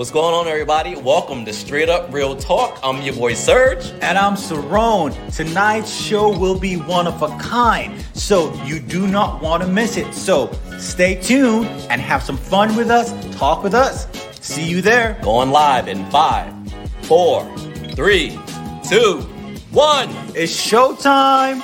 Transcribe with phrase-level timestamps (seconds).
[0.00, 0.96] What's going on, everybody?
[0.96, 2.80] Welcome to Straight Up Real Talk.
[2.82, 3.84] I'm your boy Serge.
[4.00, 5.12] And I'm Cerone.
[5.36, 9.98] Tonight's show will be one of a kind, so you do not want to miss
[9.98, 10.14] it.
[10.14, 14.06] So stay tuned and have some fun with us, talk with us.
[14.40, 15.20] See you there.
[15.22, 16.50] Going live in five,
[17.02, 17.44] four,
[17.90, 18.38] three,
[18.88, 19.20] two,
[19.70, 20.08] one.
[20.34, 21.60] It's showtime.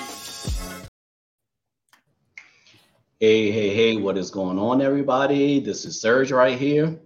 [3.18, 5.58] Hey, hey, hey, what is going on, everybody?
[5.58, 7.00] This is Serge right here.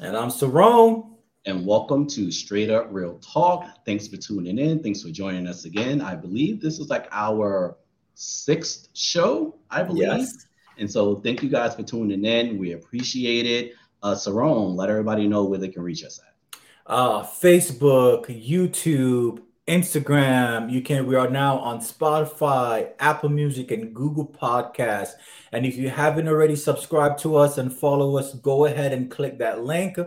[0.00, 1.10] And I'm Cerone.
[1.44, 3.84] And welcome to Straight Up Real Talk.
[3.84, 4.80] Thanks for tuning in.
[4.80, 6.00] Thanks for joining us again.
[6.00, 7.76] I believe this is like our
[8.14, 10.02] sixth show, I believe.
[10.02, 10.46] Yes.
[10.78, 12.58] And so thank you guys for tuning in.
[12.58, 13.74] We appreciate it.
[14.00, 16.60] Uh, Cerone, let everybody know where they can reach us at.
[16.86, 20.72] Uh, Facebook, YouTube, Instagram.
[20.72, 21.06] You can.
[21.06, 25.12] We are now on Spotify, Apple Music, and Google Podcasts.
[25.52, 29.38] And if you haven't already subscribed to us and follow us, go ahead and click
[29.38, 29.98] that link.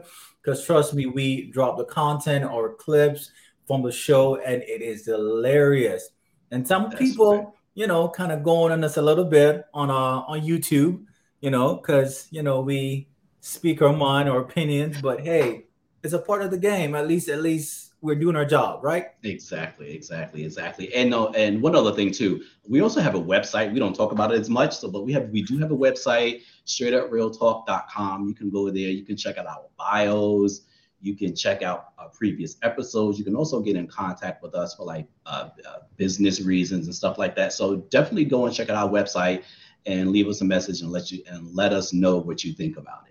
[0.42, 3.32] Because trust me, we drop the content or clips
[3.68, 6.10] from the show, and it is hilarious.
[6.50, 7.48] And some That's people, right.
[7.76, 11.06] you know, kind of going on us a little bit on uh on YouTube,
[11.40, 13.10] you know, because you know we
[13.42, 15.66] speak our mind or opinions, but hey,
[16.02, 16.96] it's a part of the game.
[16.96, 19.08] At least, at least we're doing our job, right?
[19.24, 20.94] Exactly, exactly, exactly.
[20.94, 23.72] And no, and one other thing too, we also have a website.
[23.72, 25.78] We don't talk about it as much, so but we have we do have a
[25.78, 28.28] website, straightuprealtalk.com.
[28.28, 30.62] You can go there, you can check out our bios,
[31.00, 33.20] you can check out our previous episodes.
[33.20, 36.96] You can also get in contact with us for like uh, uh, business reasons and
[36.96, 37.54] stuff like that.
[37.54, 39.44] So definitely go and check out our website
[39.86, 42.78] and leave us a message and let you and let us know what you think
[42.78, 43.04] about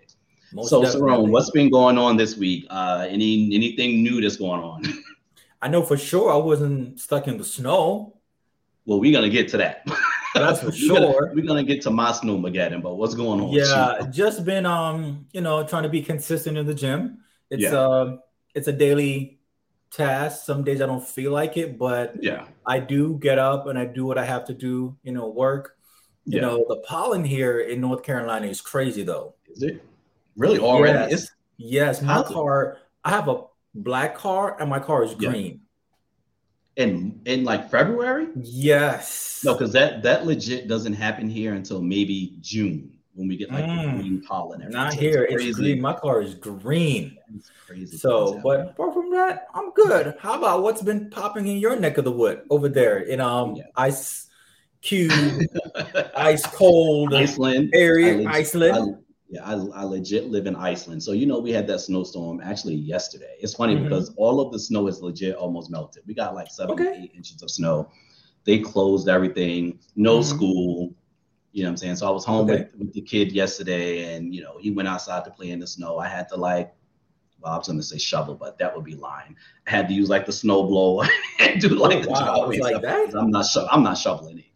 [0.53, 2.67] Most so, Cerone, what's been going on this week?
[2.69, 4.83] Uh, any anything new that's going on?
[5.61, 8.17] I know for sure I wasn't stuck in the snow.
[8.85, 9.87] Well, we're gonna get to that.
[10.33, 10.99] That's for sure.
[10.99, 13.49] we're, gonna, we're gonna get to my snowmageddon, but what's going on?
[13.49, 17.19] Yeah, just been um, you know, trying to be consistent in the gym.
[17.49, 17.75] It's yeah.
[17.75, 18.17] uh
[18.53, 19.39] it's a daily
[19.91, 20.45] task.
[20.45, 23.85] Some days I don't feel like it, but yeah, I do get up and I
[23.85, 25.77] do what I have to do, you know, work.
[26.25, 26.41] You yeah.
[26.41, 29.35] know, the pollen here in North Carolina is crazy though.
[29.47, 29.83] Is it?
[30.35, 31.11] Really already?
[31.11, 31.11] Yes.
[31.11, 32.01] It's, yes.
[32.01, 33.43] My car, I have a
[33.73, 35.61] black car and my car is green.
[36.75, 36.83] Yeah.
[36.83, 38.27] In in like February?
[38.35, 39.41] Yes.
[39.43, 43.65] No, because that that legit doesn't happen here until maybe June when we get like
[43.65, 43.99] mm.
[43.99, 44.67] green pollen.
[44.69, 45.27] Not here.
[45.29, 45.81] It's, it's, green.
[45.81, 47.17] My car is green.
[47.35, 47.97] It's crazy.
[47.97, 50.15] So, but apart from that, I'm good.
[50.19, 53.55] How about what's been popping in your neck of the wood over there in um
[53.55, 53.63] yeah.
[53.75, 54.29] ice
[54.81, 55.11] cube,
[56.15, 59.00] ice cold Iceland area, Iceland?
[59.31, 61.01] Yeah, I, I legit live in Iceland.
[61.01, 63.37] So, you know, we had that snowstorm actually yesterday.
[63.39, 63.85] It's funny mm-hmm.
[63.85, 66.03] because all of the snow is legit almost melted.
[66.05, 67.03] We got like seven okay.
[67.03, 67.89] eight inches of snow.
[68.43, 70.35] They closed everything, no mm-hmm.
[70.35, 70.93] school.
[71.53, 71.95] You know what I'm saying?
[71.95, 72.63] So I was home okay.
[72.63, 75.67] with, with the kid yesterday and, you know, he went outside to play in the
[75.67, 75.97] snow.
[75.97, 76.73] I had to like,
[77.39, 79.37] well, I was gonna say shovel, but that would be lying.
[79.65, 81.07] I had to use like the snow blower
[81.39, 82.51] and do like oh, the wow.
[82.59, 83.15] like that.
[83.15, 84.50] I'm not sho- I'm not shoveling anything.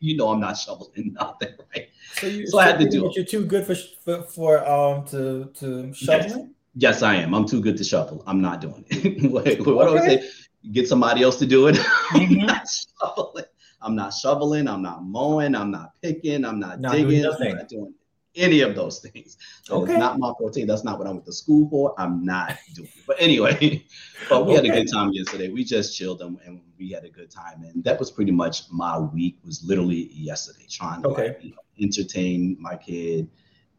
[0.00, 1.88] You know I'm not shoveling nothing, right?
[2.14, 3.16] So, you, so, I had to do it.
[3.16, 6.48] You're too good for for, for um to to shovel.
[6.74, 7.00] Yes.
[7.00, 7.02] yes.
[7.02, 7.34] I am.
[7.34, 8.22] I'm too good to shovel.
[8.26, 9.30] I'm not doing it.
[9.30, 9.56] what, okay.
[9.56, 10.30] do I say?
[10.72, 11.76] Get somebody else to do it.
[12.08, 12.40] Mm-hmm.
[12.40, 13.44] I'm not shoveling.
[13.80, 14.66] I'm not shoveling.
[14.66, 15.54] I'm not mowing.
[15.54, 16.44] I'm not picking.
[16.44, 17.26] I'm not, not digging.
[17.26, 17.94] I'm not doing
[18.38, 19.36] any of those things.
[19.68, 19.92] That okay.
[19.92, 20.64] is not my forte.
[20.64, 21.94] That's not what I went to school for.
[21.98, 23.04] I'm not doing it.
[23.06, 23.84] But anyway,
[24.28, 24.68] but we okay.
[24.68, 25.48] had a good time yesterday.
[25.48, 27.64] We just chilled and, and, we had a good time.
[27.64, 31.28] And that was pretty much my week was literally yesterday, trying to okay.
[31.28, 33.28] like, you know, entertain my kid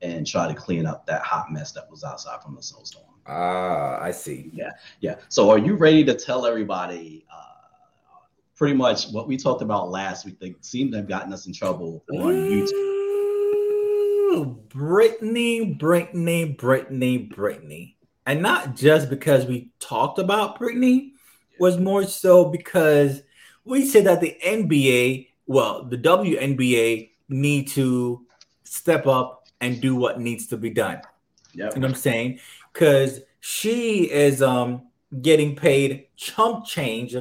[0.01, 3.05] and try to clean up that hot mess that was outside from the snowstorm.
[3.25, 4.49] Ah, I see.
[4.53, 5.15] Yeah, yeah.
[5.29, 8.25] So are you ready to tell everybody uh,
[8.57, 10.39] pretty much what we talked about last week?
[10.39, 12.98] They seem to have gotten us in trouble on YouTube.
[14.69, 17.95] Brittney, Brittney, Brittney, Brittney.
[18.25, 21.11] And not just because we talked about Brittney,
[21.59, 23.21] was more so because
[23.65, 28.25] we said that the NBA, well, the WNBA need to
[28.63, 31.01] step up and do what needs to be done.
[31.53, 31.69] Yeah.
[31.73, 32.39] You know what I'm saying?
[32.73, 34.87] Because she is um
[35.21, 37.15] getting paid chump change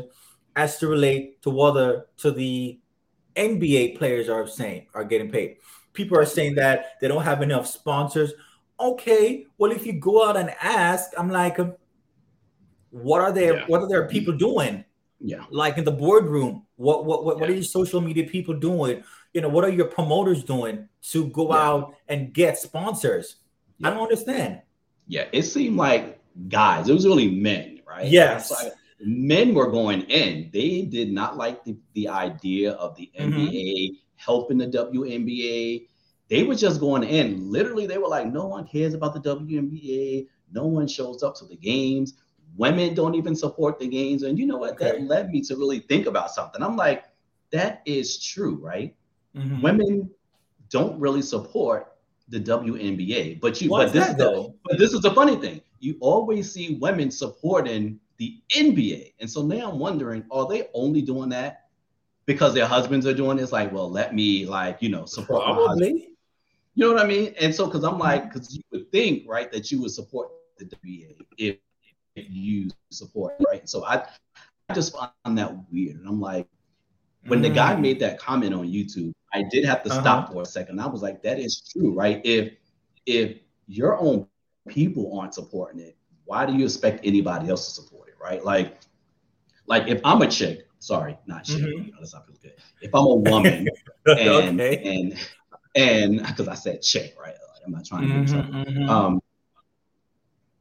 [0.56, 2.78] as to relate to whether to the
[3.34, 5.56] NBA players are saying are getting paid
[5.98, 8.32] people are saying that they don't have enough sponsors.
[8.80, 11.58] Okay, well, if you go out and ask, I'm like,
[12.90, 13.56] what are there?
[13.56, 13.64] Yeah.
[13.66, 14.84] What are their people doing?
[15.20, 16.64] Yeah, like in the boardroom.
[16.76, 17.40] What what what, yeah.
[17.40, 19.02] what are your social media people doing?
[19.34, 21.60] You know, what are your promoters doing to go yeah.
[21.60, 23.36] out and get sponsors?
[23.82, 24.62] I don't understand.
[25.08, 26.88] Yeah, it seemed like guys.
[26.88, 28.06] It was really men, right?
[28.06, 28.50] Yes.
[28.50, 30.50] Like men were going in.
[30.52, 33.98] They did not like the, the idea of the mm-hmm.
[34.18, 35.88] Helping the WNBA.
[36.28, 37.50] They were just going in.
[37.50, 40.28] Literally, they were like, no one cares about the WNBA.
[40.52, 42.14] No one shows up to the games.
[42.56, 44.22] Women don't even support the games.
[44.22, 44.72] And you know what?
[44.72, 44.92] Okay.
[44.92, 46.62] That led me to really think about something.
[46.62, 47.04] I'm like,
[47.50, 48.94] that is true, right?
[49.34, 49.62] Mm-hmm.
[49.62, 50.10] Women
[50.68, 51.94] don't really support
[52.28, 53.40] the WNBA.
[53.40, 55.62] But you, but this, the, but this is the funny thing.
[55.80, 61.02] You always see women supporting the NBA, and so now I'm wondering, are they only
[61.02, 61.67] doing that
[62.28, 63.42] because their husbands are doing it?
[63.42, 66.10] It's like, well, let me like you know support Probably.
[66.74, 67.34] You know what I mean?
[67.40, 70.28] And so, because I'm like, because you would think, right, that you would support
[70.58, 71.56] the WNBA if,
[72.14, 73.68] if you support, right?
[73.68, 74.04] So I,
[74.68, 76.46] I just find that weird, and I'm like,
[77.26, 77.44] when mm.
[77.44, 77.80] the guy mm.
[77.80, 80.00] made that comment on YouTube, I did have to uh-huh.
[80.02, 80.78] stop for a second.
[80.80, 82.20] I was like, that is true, right?
[82.24, 82.52] If
[83.06, 84.28] if your own
[84.68, 85.96] people aren't supporting it,
[86.26, 88.44] why do you expect anybody else to support it, right?
[88.44, 88.78] Like,
[89.66, 91.86] like if I'm a chick, sorry, not chick, mm-hmm.
[91.86, 92.52] you know, that's not feel good.
[92.80, 93.68] If I'm a woman
[94.06, 94.82] and okay.
[94.84, 95.18] and
[95.74, 97.34] and because I said chick, right?
[97.34, 98.52] Like, I'm not trying to do something.
[98.52, 98.90] Mm-hmm, mm-hmm.
[98.90, 99.20] Um,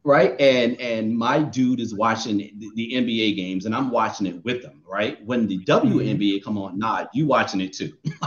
[0.03, 0.39] right?
[0.39, 4.61] And and my dude is watching the, the, NBA games, and I'm watching it with
[4.61, 5.23] them, right?
[5.25, 6.43] When the WNBA mm-hmm.
[6.43, 7.93] come on, nah, you watching it too.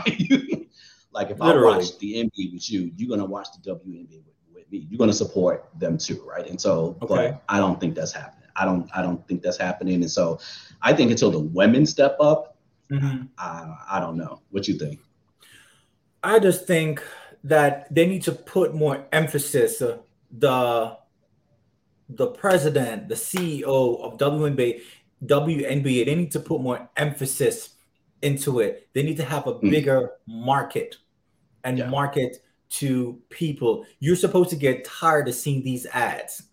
[1.13, 1.75] like if Literally.
[1.75, 4.87] I watch the NBA with you, you're gonna watch the WNBA with, with me.
[4.91, 6.47] You're gonna support them too, right?
[6.49, 7.07] And so, okay.
[7.31, 8.40] but I don't think that's happening.
[8.61, 10.03] I don't I don't think that's happening.
[10.03, 10.39] And so,
[10.83, 12.57] I think until the women step up,
[12.91, 13.25] mm-hmm.
[13.39, 14.41] I, I don't know.
[14.51, 15.01] What you think?
[16.23, 17.03] I just think
[17.45, 19.81] that they need to put more emphasis.
[19.81, 19.99] Uh,
[20.31, 20.97] the
[22.09, 24.83] the president, the CEO of WNBA,
[25.25, 27.71] WNBA, they need to put more emphasis
[28.23, 28.89] into it.
[28.93, 29.71] They need to have a mm.
[29.71, 30.97] bigger market
[31.65, 31.89] and yeah.
[31.89, 32.39] market
[32.71, 33.87] to people.
[34.01, 36.45] You're supposed to get tired of seeing these ads.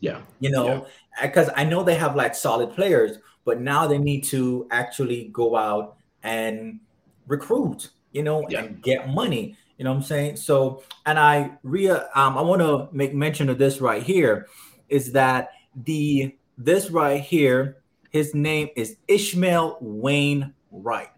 [0.00, 0.20] Yeah.
[0.40, 0.86] You know,
[1.20, 1.50] because.
[1.56, 5.96] I know they have like solid players, but now they need to actually go out
[6.22, 6.80] and
[7.26, 8.62] recruit, you know, yeah.
[8.62, 9.56] and get money.
[9.78, 10.36] You know what I'm saying?
[10.36, 14.46] So, and I re um, I want to make mention of this right here
[14.88, 15.50] is that
[15.84, 17.78] the this right here,
[18.10, 21.10] his name is Ishmael Wayne Wright.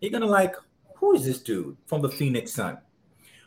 [0.00, 0.54] You're gonna like,
[0.96, 2.78] who is this dude from the Phoenix Sun?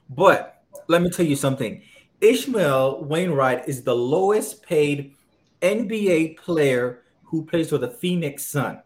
[0.09, 1.81] But let me tell you something.
[2.21, 5.13] Ishmail Wainright is the lowest paid
[5.63, 8.81] NBA player who plays for the Phoenix Sun.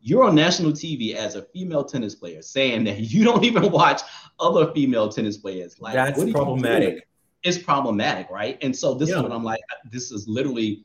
[0.00, 4.02] you're on national TV as a female tennis player saying that you don't even watch
[4.38, 5.80] other female tennis players.
[5.80, 7.04] Like that's problematic.
[7.42, 8.58] It's problematic, right?
[8.62, 9.16] And so this yeah.
[9.16, 9.60] is what I'm like.
[9.90, 10.84] This is literally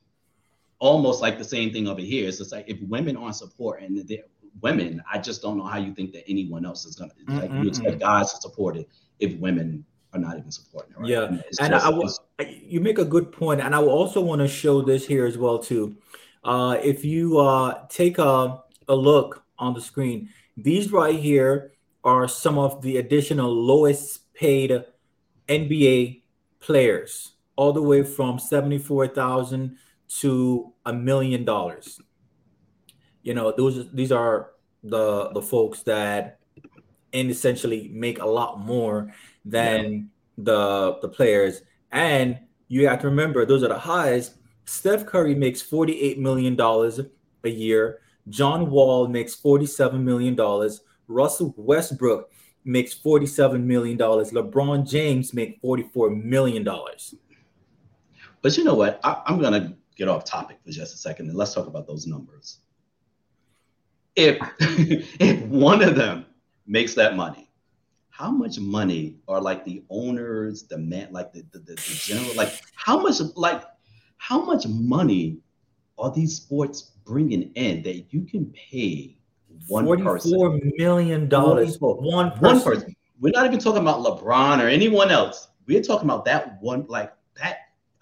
[0.84, 2.28] almost like the same thing over here.
[2.28, 4.22] It's just like if women aren't supporting the
[4.62, 7.52] women, I just don't know how you think that anyone else is gonna mm like
[7.52, 11.00] you expect guys to support it if women are not even supporting it.
[11.00, 11.10] Right?
[11.10, 12.10] Yeah, and, and just, I will,
[12.48, 15.38] you make a good point, and I will also want to show this here as
[15.38, 15.96] well too.
[16.44, 20.30] Uh, if you uh, take a a look on the screen.
[20.58, 21.72] These right here
[22.04, 24.84] are some of the additional lowest paid
[25.48, 26.24] NBA
[26.60, 29.78] players, all the way from 74,000
[30.20, 32.00] to a million dollars.
[33.22, 34.52] You know, those these are
[34.84, 36.40] the the folks that
[37.13, 39.13] and essentially make a lot more
[39.46, 40.00] than yeah.
[40.38, 41.62] the the players.
[41.92, 44.36] And you have to remember those are the highs.
[44.66, 47.00] Steph Curry makes 48 million dollars
[47.44, 48.00] a year.
[48.30, 50.38] John Wall makes $47 million.
[51.08, 52.32] Russell Westbrook
[52.63, 53.98] makes $47 million.
[53.98, 56.68] LeBron James makes $44 million.
[58.42, 59.00] But you know what?
[59.04, 61.88] I, am going to get off topic for just a second and let's talk about
[61.88, 62.59] those numbers.
[64.15, 66.25] If, if one of them
[66.67, 67.50] makes that money,
[68.09, 72.35] how much money are like the owners, the man, like the, the, the, the general,
[72.35, 73.63] like how much, like
[74.17, 75.39] how much money
[75.97, 79.17] are these sports bringing in that you can pay
[79.67, 82.43] one $44 million for one person.
[82.43, 82.95] one person.
[83.19, 85.47] We're not even talking about LeBron or anyone else.
[85.65, 87.13] We're talking about that one, like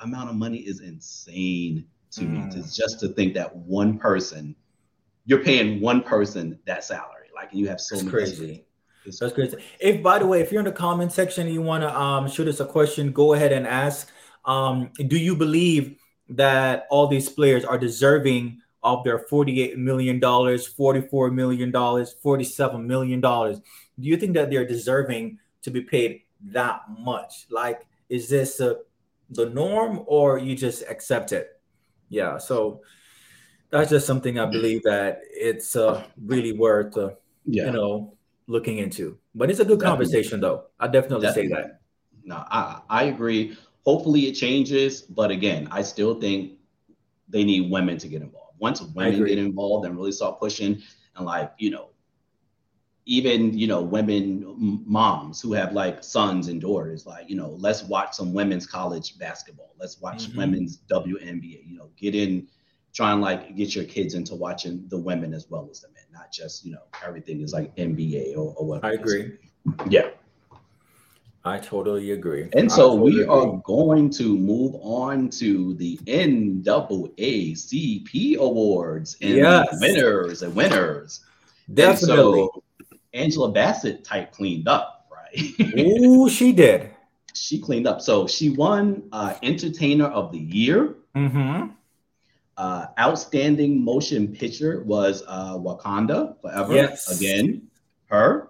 [0.02, 2.46] amount of money is insane to mm.
[2.46, 2.52] me.
[2.52, 4.56] To just to think that one person,
[5.26, 7.30] you're paying one person that salary.
[7.34, 8.10] Like you have so many.
[8.10, 8.66] Crazy.
[9.06, 9.58] It's That's crazy.
[9.80, 12.28] If by the way, if you're in the comment section and you want to um,
[12.30, 14.10] shoot us a question, go ahead and ask.
[14.46, 15.98] Um, do you believe
[16.30, 23.22] that all these players are deserving of their $48 million, $44 million, $47 million.
[23.22, 23.62] Do
[24.00, 27.46] you think that they're deserving to be paid that much?
[27.50, 28.76] Like, is this uh,
[29.32, 31.60] the norm or you just accept it?
[32.10, 32.82] Yeah, so
[33.70, 37.12] that's just something I believe that it's uh, really worth, uh,
[37.46, 37.66] yeah.
[37.66, 38.14] you know,
[38.48, 39.18] looking into.
[39.34, 40.06] But it's a good definitely.
[40.06, 40.66] conversation, though.
[40.80, 41.50] I definitely, definitely.
[41.50, 41.82] say that.
[42.24, 43.58] No, I, I agree.
[43.86, 46.60] Hopefully it changes, but again, I still think
[47.30, 50.82] they need women to get involved once women get involved and really start pushing
[51.16, 51.90] and like you know
[53.06, 57.84] even you know women moms who have like sons and daughters like you know let's
[57.84, 60.38] watch some women's college basketball let's watch mm-hmm.
[60.38, 62.48] women's WNBA you know get in
[62.94, 66.04] try and like get your kids into watching the women as well as the men
[66.14, 69.38] not just you know everything is like NBA or, or whatever I agree
[69.90, 70.10] yeah
[71.44, 72.50] I totally agree.
[72.54, 73.34] And so totally we agree.
[73.34, 76.68] are going to move on to the NAACP
[78.38, 79.76] awards and yes.
[79.82, 81.22] winners and winners.
[81.74, 82.48] Definitely.
[82.48, 82.64] So
[83.14, 85.78] Angela Bassett type cleaned up, right?
[85.80, 86.90] Ooh, she did.
[87.34, 88.02] She cleaned up.
[88.02, 90.96] So she won uh, Entertainer of the Year.
[91.16, 91.72] Mm-hmm.
[92.58, 96.74] Uh, outstanding motion picture was uh, Wakanda Forever.
[96.74, 97.20] Yes.
[97.20, 97.68] Again,
[98.08, 98.50] her.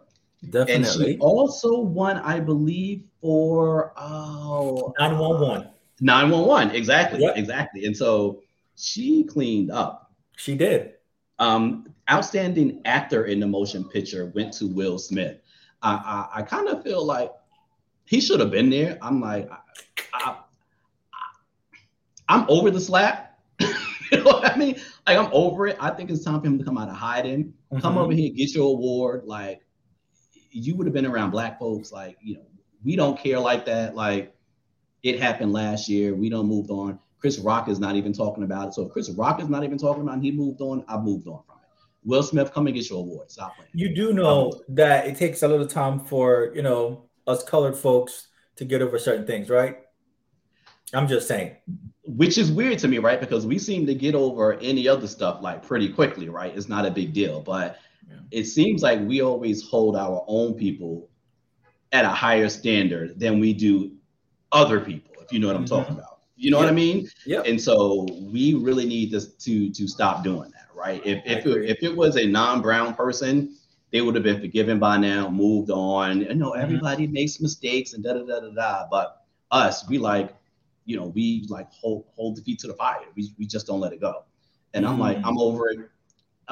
[0.50, 0.74] Definitely.
[0.74, 5.70] And she also won, I believe, for oh 911.
[6.02, 7.22] 911, exactly.
[7.22, 7.38] Yep.
[7.38, 7.86] Exactly.
[7.86, 8.42] And so
[8.76, 10.12] she cleaned up.
[10.36, 10.94] She did.
[11.38, 15.38] Um, outstanding actor in the motion picture went to Will Smith.
[15.82, 17.32] I, I, I kind of feel like
[18.06, 18.98] he should have been there.
[19.02, 19.50] I'm like,
[20.14, 20.38] I,
[22.30, 23.40] am over the slap.
[23.60, 23.70] you
[24.18, 24.80] know what I mean?
[25.08, 25.78] Like, I'm over it.
[25.80, 27.80] I think it's time for him to come out of hiding, mm-hmm.
[27.80, 29.24] come over here, get your award.
[29.26, 29.62] Like,
[30.52, 32.46] you would have been around black folks like you know
[32.84, 34.36] we don't care like that like
[35.04, 38.68] it happened last year we don't moved on chris rock is not even talking about
[38.68, 40.98] it so if chris rock is not even talking about it he moved on i
[40.98, 41.42] moved on
[42.04, 45.16] will smith come and get your award stop playing you do know um, that it
[45.16, 49.50] takes a little time for you know us colored folks to get over certain things
[49.50, 49.78] right
[50.94, 51.56] i'm just saying
[52.04, 55.42] which is weird to me right because we seem to get over any other stuff
[55.42, 57.78] like pretty quickly right it's not a big deal but
[58.32, 61.10] it seems like we always hold our own people
[61.92, 63.92] at a higher standard than we do
[64.52, 65.76] other people, if you know what I'm mm-hmm.
[65.76, 66.20] talking about.
[66.38, 66.64] You know yeah.
[66.64, 67.10] what I mean?
[67.26, 67.42] Yeah.
[67.42, 71.02] And so we really need to to to stop doing that, right?
[71.06, 73.56] If if it, if it was a non-brown person,
[73.92, 76.22] they would have been forgiven by now, moved on.
[76.22, 76.62] You know, mm-hmm.
[76.62, 77.14] everybody mm-hmm.
[77.14, 78.88] makes mistakes and da da da da da.
[78.90, 80.36] But us, we like,
[80.86, 83.00] you know, we like hold hold the feet to the fire.
[83.16, 84.24] We we just don't let it go.
[84.74, 84.94] And mm-hmm.
[84.94, 85.26] I'm like, mm.
[85.26, 85.80] I'm over it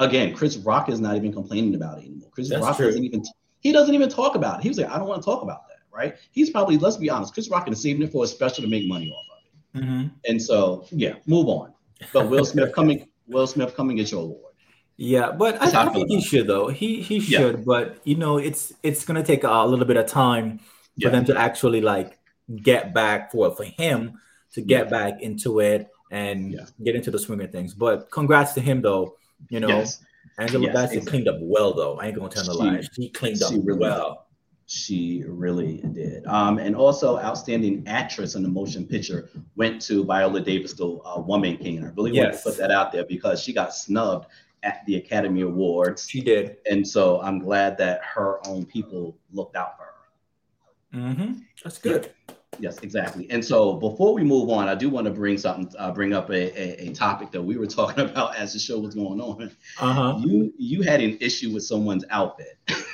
[0.00, 2.30] again, Chris Rock is not even complaining about it anymore.
[2.32, 2.86] Chris That's Rock true.
[2.86, 3.22] doesn't even
[3.60, 4.62] he doesn't even talk about it.
[4.62, 6.16] He was like, I don't want to talk about that, right?
[6.32, 8.88] He's probably, let's be honest, Chris Rock is saving it for a special to make
[8.88, 9.84] money off of it.
[9.84, 10.08] Mm-hmm.
[10.26, 11.74] And so, yeah, move on.
[12.14, 14.54] But Will Smith coming, Will Smith coming get your award.
[14.96, 16.68] Yeah, but I, I, think he should though.
[16.68, 17.64] He he should, yeah.
[17.64, 20.64] but you know, it's it's gonna take a little bit of time for
[20.96, 21.08] yeah.
[21.08, 22.18] them to actually like
[22.62, 24.20] get back for for him
[24.52, 24.90] to get yeah.
[24.90, 27.72] back into it and get into the swing of things.
[27.72, 29.16] But congrats to him though.
[29.48, 30.02] You know, yes.
[30.38, 31.10] Angela yes, Bassett exactly.
[31.10, 31.98] cleaned up well, though.
[31.98, 32.82] I ain't gonna tell the lie.
[32.94, 34.26] She cleaned up really, well.
[34.72, 36.24] She really did.
[36.28, 41.18] Um, and also, outstanding actress in the motion picture went to Viola Davis, the uh,
[41.18, 41.84] Woman King.
[41.84, 42.22] I really yes.
[42.22, 44.26] want to put that out there because she got snubbed
[44.62, 46.08] at the Academy Awards.
[46.08, 46.58] She did.
[46.70, 51.00] And so I'm glad that her own people looked out for her.
[51.00, 51.32] Mm-hmm.
[51.64, 52.12] That's good.
[52.28, 52.34] Yeah.
[52.60, 53.28] Yes, exactly.
[53.28, 56.30] And so before we move on, I do want to bring something, uh, bring up
[56.30, 59.50] a, a, a, topic that we were talking about as the show was going on.
[59.80, 60.18] Uh-huh.
[60.20, 62.58] You you had an issue with someone's outfit.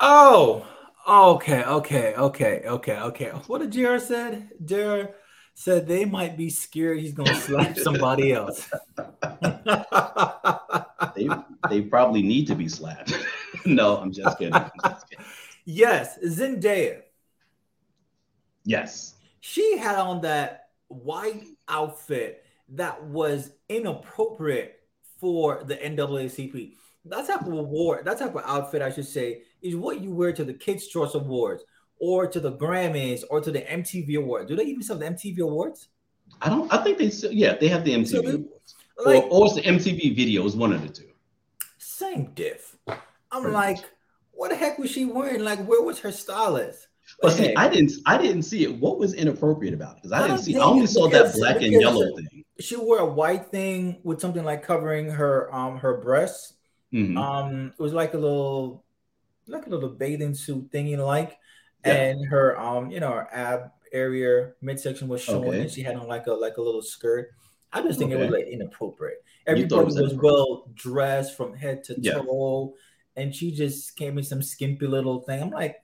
[0.00, 0.66] oh,
[1.08, 3.28] okay, okay, okay, okay, okay.
[3.46, 4.50] What did Jared said?
[4.64, 5.14] Jared
[5.54, 8.70] said they might be scared he's gonna slap somebody else.
[11.14, 11.28] they,
[11.68, 13.12] they probably need to be slapped.
[13.66, 14.54] no, I'm just kidding.
[14.54, 15.24] I'm just kidding.
[15.64, 17.02] Yes, Zendaya.
[18.64, 19.14] Yes.
[19.40, 24.80] She had on that white outfit that was inappropriate
[25.18, 26.74] for the NAACP.
[27.06, 30.32] That type of award, that type of outfit, I should say, is what you wear
[30.32, 31.64] to the Kids' Choice Awards
[31.98, 34.48] or to the Grammys or to the MTV Awards.
[34.48, 35.88] Do they even have the MTV Awards?
[36.42, 36.72] I don't.
[36.72, 37.10] I think they.
[37.10, 40.44] Still, yeah, they have the MTV so Awards, like, or, or it's the MTV Video.
[40.44, 41.10] Is one of the two.
[41.78, 42.76] Same diff.
[42.86, 43.86] I'm Pretty like, much.
[44.32, 45.42] what the heck was she wearing?
[45.42, 46.88] Like, where was her stylist?
[47.20, 47.92] But see, I didn't.
[48.06, 48.74] I didn't see it.
[48.78, 50.02] What was inappropriate about it?
[50.02, 50.56] Because I, I didn't see.
[50.56, 52.44] I only saw that black and yellow thing.
[52.60, 56.54] She wore a white thing with something like covering her um her breasts.
[56.92, 57.16] Mm-hmm.
[57.16, 58.84] Um, it was like a little,
[59.46, 61.38] like a little bathing suit thingy, like,
[61.84, 61.94] yeah.
[61.94, 65.60] and her um, you know, her ab area midsection was showing, okay.
[65.62, 67.30] and she had on like a like a little skirt.
[67.72, 68.20] I just think okay.
[68.20, 69.22] it was like inappropriate.
[69.46, 72.14] Everybody was, was well dressed from head to yeah.
[72.14, 72.74] toe,
[73.16, 75.42] and she just gave me some skimpy little thing.
[75.42, 75.76] I'm like,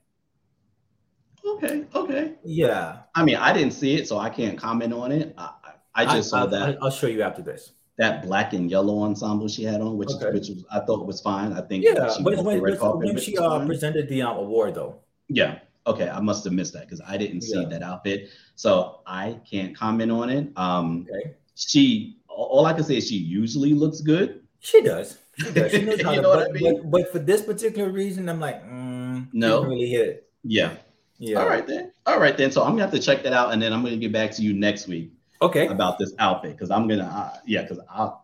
[1.44, 2.98] okay, okay, yeah.
[3.14, 5.34] I mean, I didn't see it, so I can't comment on it.
[5.38, 5.50] I,
[5.94, 6.78] I just I, saw that.
[6.82, 7.72] I'll show you after this.
[7.98, 10.30] That black and yellow ensemble she had on, which okay.
[10.30, 11.54] which was, I thought was fine.
[11.54, 14.96] I think yeah, but when, when she uh, presented the um, award though.
[15.28, 17.68] Yeah, Okay, I must have missed that because I didn't see yeah.
[17.68, 20.48] that outfit, so I can't comment on it.
[20.56, 21.34] Um, okay.
[21.54, 24.42] She, all I can say is she usually looks good.
[24.58, 25.18] She does.
[25.36, 25.70] She does.
[25.70, 26.82] She knows how to, but, I mean?
[26.82, 30.30] but, but, for this particular reason, I'm like, mm, no, really hit it.
[30.42, 30.74] Yeah.
[31.18, 31.38] Yeah.
[31.38, 31.92] All right then.
[32.04, 32.50] All right then.
[32.50, 34.42] So I'm gonna have to check that out, and then I'm gonna get back to
[34.42, 35.12] you next week.
[35.42, 35.66] Okay.
[35.66, 37.80] About this outfit because I'm gonna, uh, yeah, because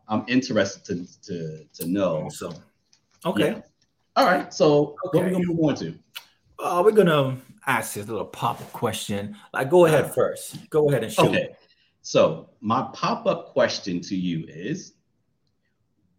[0.08, 2.28] I'm interested to to to know.
[2.30, 2.52] So.
[3.24, 3.52] Okay.
[3.52, 3.60] Yeah.
[4.16, 4.52] All right.
[4.52, 5.18] So okay.
[5.18, 5.94] what are we gonna move on to?
[6.58, 9.36] Uh, we're gonna ask this little pop-up question.
[9.52, 10.68] Like, go ahead uh, first.
[10.70, 11.26] Go ahead and shoot.
[11.26, 11.50] Okay.
[12.02, 14.94] So my pop-up question to you is,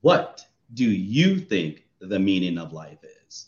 [0.01, 3.47] what do you think the meaning of life is?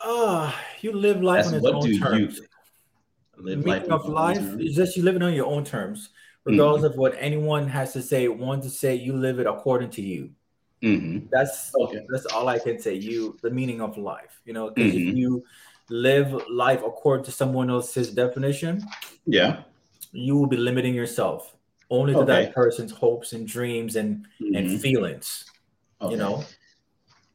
[0.00, 2.40] Uh, you live life That's on its what own do terms.
[3.40, 6.10] Live meaning life of life is just you living on your own terms,
[6.44, 6.92] regardless mm-hmm.
[6.92, 8.26] of what anyone has to say.
[8.28, 10.30] Want to say you live it according to you.
[10.82, 11.26] Mm-hmm.
[11.30, 12.00] That's okay.
[12.08, 12.94] That's all I can say.
[12.94, 14.40] You the meaning of life.
[14.44, 15.10] You know, because mm-hmm.
[15.10, 15.44] if you
[15.90, 18.84] live life according to someone else's definition,
[19.26, 19.62] yeah,
[20.12, 21.56] you will be limiting yourself
[21.90, 22.44] only to okay.
[22.44, 24.54] that person's hopes and dreams and mm-hmm.
[24.54, 25.44] and feelings.
[26.00, 26.12] Okay.
[26.12, 26.44] You know.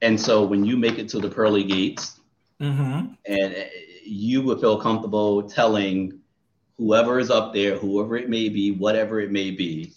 [0.02, 2.20] And so when you make it to the pearly gates,
[2.60, 3.14] mm-hmm.
[3.26, 3.70] and
[4.06, 6.20] you would feel comfortable telling
[6.78, 9.94] whoever is up there, whoever it may be, whatever it may be,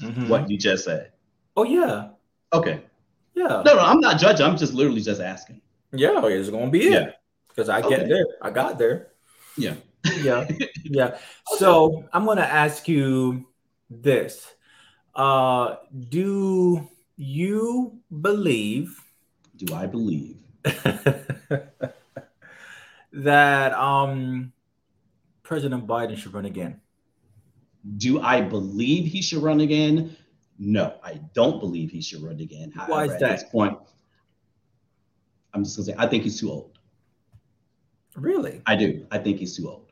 [0.00, 0.28] mm-hmm.
[0.28, 1.12] what you just said.
[1.56, 2.08] Oh yeah.
[2.52, 2.82] Okay.
[3.34, 3.62] Yeah.
[3.64, 4.46] No, no, I'm not judging.
[4.46, 5.60] I'm just literally just asking.
[5.92, 6.92] Yeah, it's gonna be it.
[6.92, 7.10] Yeah
[7.50, 7.96] because I okay.
[7.96, 8.26] get there.
[8.40, 9.08] I got there.
[9.56, 9.74] Yeah.
[10.22, 10.48] yeah.
[10.82, 11.06] Yeah.
[11.06, 11.18] Okay.
[11.58, 13.46] So I'm gonna ask you
[13.90, 14.52] this.
[15.14, 15.76] Uh
[16.08, 18.98] do you believe
[19.56, 20.38] do I believe
[23.12, 24.52] that um
[25.42, 26.80] President Biden should run again?
[27.96, 30.16] Do I believe he should run again?
[30.58, 32.70] No, I don't believe he should run again.
[32.70, 33.22] However, Why is that?
[33.22, 33.78] At this point,
[35.54, 36.78] I'm just gonna say I think he's too old.
[38.16, 38.62] Really?
[38.66, 39.06] I do.
[39.10, 39.90] I think he's too old.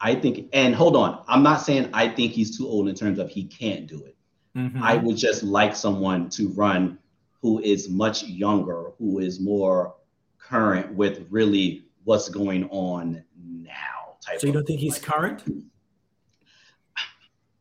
[0.00, 3.18] I think, and hold on, I'm not saying I think he's too old in terms
[3.18, 4.16] of he can't do it.
[4.56, 4.82] Mm-hmm.
[4.82, 6.98] I would just like someone to run
[7.42, 9.94] who is much younger, who is more
[10.38, 14.16] current with really what's going on now.
[14.38, 15.42] so you don't think he's like, current?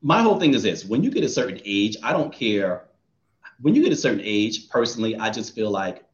[0.01, 2.85] My whole thing is this: when you get a certain age, I don't care.
[3.61, 6.05] When you get a certain age, personally, I just feel like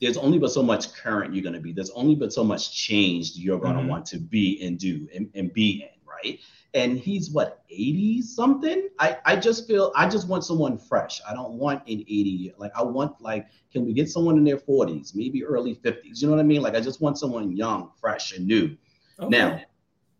[0.00, 1.72] there's only but so much current you're going to be.
[1.72, 3.88] There's only but so much change you're going to mm-hmm.
[3.88, 5.88] want to be and do and, and be in,
[6.24, 6.40] right?
[6.74, 8.88] And he's what 80 something.
[8.98, 11.20] I I just feel I just want someone fresh.
[11.28, 14.56] I don't want an 80 like I want like can we get someone in their
[14.56, 16.20] 40s, maybe early 50s?
[16.20, 16.62] You know what I mean?
[16.62, 18.76] Like I just want someone young, fresh, and new.
[19.18, 19.28] Okay.
[19.28, 19.60] Now,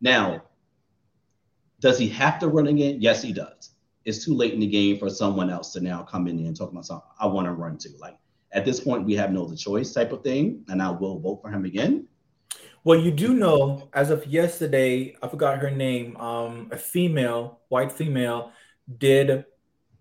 [0.01, 0.43] now,
[1.81, 2.99] does he have to run again?
[3.01, 3.71] Yes, he does.
[4.05, 6.71] It's too late in the game for someone else to now come in and talk
[6.73, 7.91] about something I want to run to.
[7.99, 8.19] Like
[8.53, 11.41] at this point, we have no other choice type of thing, and I will vote
[11.43, 12.07] for him again.
[12.85, 16.17] Well, you do know, as of yesterday, I forgot her name.
[16.17, 18.53] Um, a female, white female,
[18.99, 19.45] did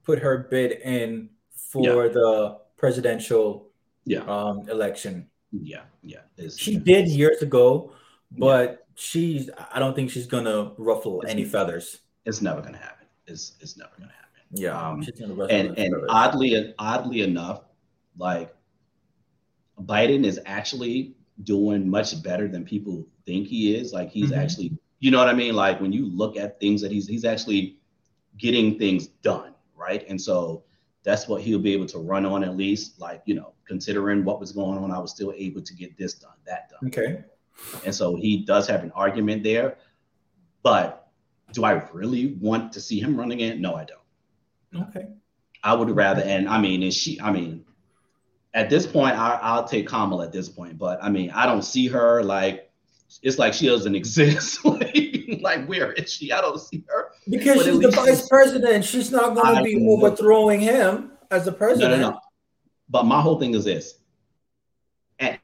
[0.04, 2.12] put her bid in for yeah.
[2.12, 3.70] the presidential
[4.06, 4.22] yeah.
[4.22, 5.28] um, election.
[5.52, 6.22] Yeah, yeah.
[6.38, 7.94] It's, she did years ago,
[8.32, 8.76] but yeah.
[8.96, 9.50] she's.
[9.72, 12.00] I don't think she's gonna ruffle it's, any feathers.
[12.26, 13.06] It's never gonna happen.
[13.28, 14.22] It's it's never gonna happen.
[14.54, 15.04] Yeah, um,
[15.50, 17.62] and and oddly oddly enough,
[18.17, 18.56] like
[19.80, 23.93] Biden is actually doing much better than people think he is.
[23.93, 24.39] Like he's mm-hmm.
[24.39, 25.56] actually, you know what I mean?
[25.56, 27.77] Like when you look at things that he's he's actually
[28.38, 30.06] getting things done, right?
[30.08, 30.63] And so
[31.04, 32.99] that's what he'll be able to run on at least.
[32.99, 36.13] Like, you know, considering what was going on, I was still able to get this
[36.13, 36.89] done, that done.
[36.89, 37.23] Okay.
[37.86, 39.77] And so he does have an argument there.
[40.63, 41.10] But
[41.54, 43.62] do I really want to see him run again?
[43.62, 44.88] No, I don't.
[44.89, 45.08] Okay.
[45.63, 47.65] I would rather, and I mean, and she, I mean,
[48.54, 50.78] at this point, I, I'll take Kamala at this point.
[50.78, 52.72] But I mean, I don't see her like
[53.22, 54.64] it's like she doesn't exist.
[54.66, 56.32] like, like, where is she?
[56.32, 57.12] I don't see her.
[57.30, 58.86] Because but she's the vice president.
[58.86, 62.02] She's not going to be overthrowing him as the president.
[62.02, 62.20] No, no, no.
[62.90, 63.96] But my whole thing is this:
[65.20, 65.40] at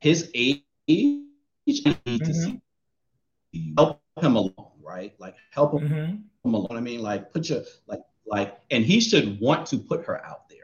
[0.00, 2.56] his age, mm-hmm.
[3.76, 5.14] help him along, right?
[5.18, 6.48] Like help him, mm-hmm.
[6.48, 6.76] him along.
[6.76, 10.48] I mean, like put your like like, and he should want to put her out
[10.48, 10.63] there,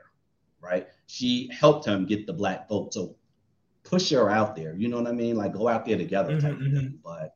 [0.61, 0.89] right?
[1.07, 3.17] She helped him get the black vote, so
[3.85, 4.75] push her out there.
[4.77, 5.37] You know what I mean?
[5.37, 6.77] Like go out there together mm-hmm, type mm-hmm.
[6.77, 6.99] thing.
[7.05, 7.35] But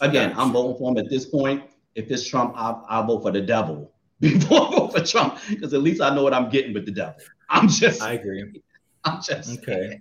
[0.00, 1.64] again, I'm voting for him at this point.
[1.94, 5.74] If it's Trump, I'll, I'll vote for the devil before I vote for Trump because
[5.74, 7.14] at least I know what I'm getting with the devil.
[7.48, 8.02] I'm just.
[8.02, 8.62] I agree.
[9.04, 9.58] I'm just.
[9.58, 10.00] Okay.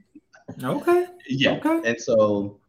[0.64, 1.06] Okay.
[1.28, 1.52] Yeah.
[1.54, 1.90] Okay.
[1.90, 2.60] And so,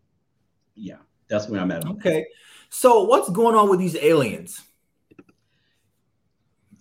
[0.75, 0.97] yeah,
[1.29, 1.87] that's where I'm at.
[1.87, 2.27] Okay.
[2.71, 4.63] So what's going on with these aliens?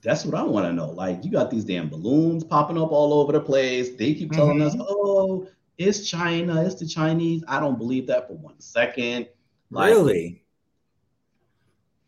[0.04, 0.90] That's what I want to know.
[0.90, 3.96] Like, you got these damn balloons popping up all over the place.
[3.96, 4.82] They keep telling mm-hmm.
[4.82, 7.44] us, oh, it's China, it's the Chinese.
[7.48, 9.28] I don't believe that for one second.
[9.70, 10.44] Like, really?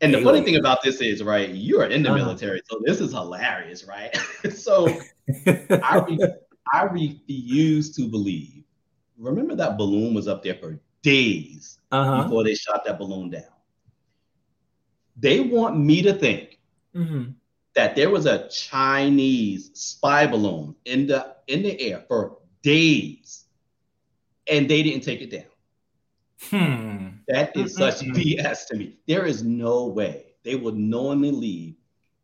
[0.01, 2.17] And the funny thing about this is, right, you're in the uh-huh.
[2.17, 4.13] military, so this is hilarious, right?
[4.53, 4.87] so
[5.47, 6.33] I, re-
[6.73, 8.63] I refuse to believe.
[9.17, 12.23] Remember that balloon was up there for days uh-huh.
[12.23, 13.43] before they shot that balloon down.
[15.15, 16.59] They want me to think
[16.93, 17.31] mm-hmm.
[17.75, 23.45] That there was a Chinese spy balloon in the in the air for days
[24.47, 25.43] and they didn't take it down.
[26.49, 27.07] Hmm.
[27.27, 28.97] That is such BS to me.
[29.07, 31.75] There is no way they would knowingly leave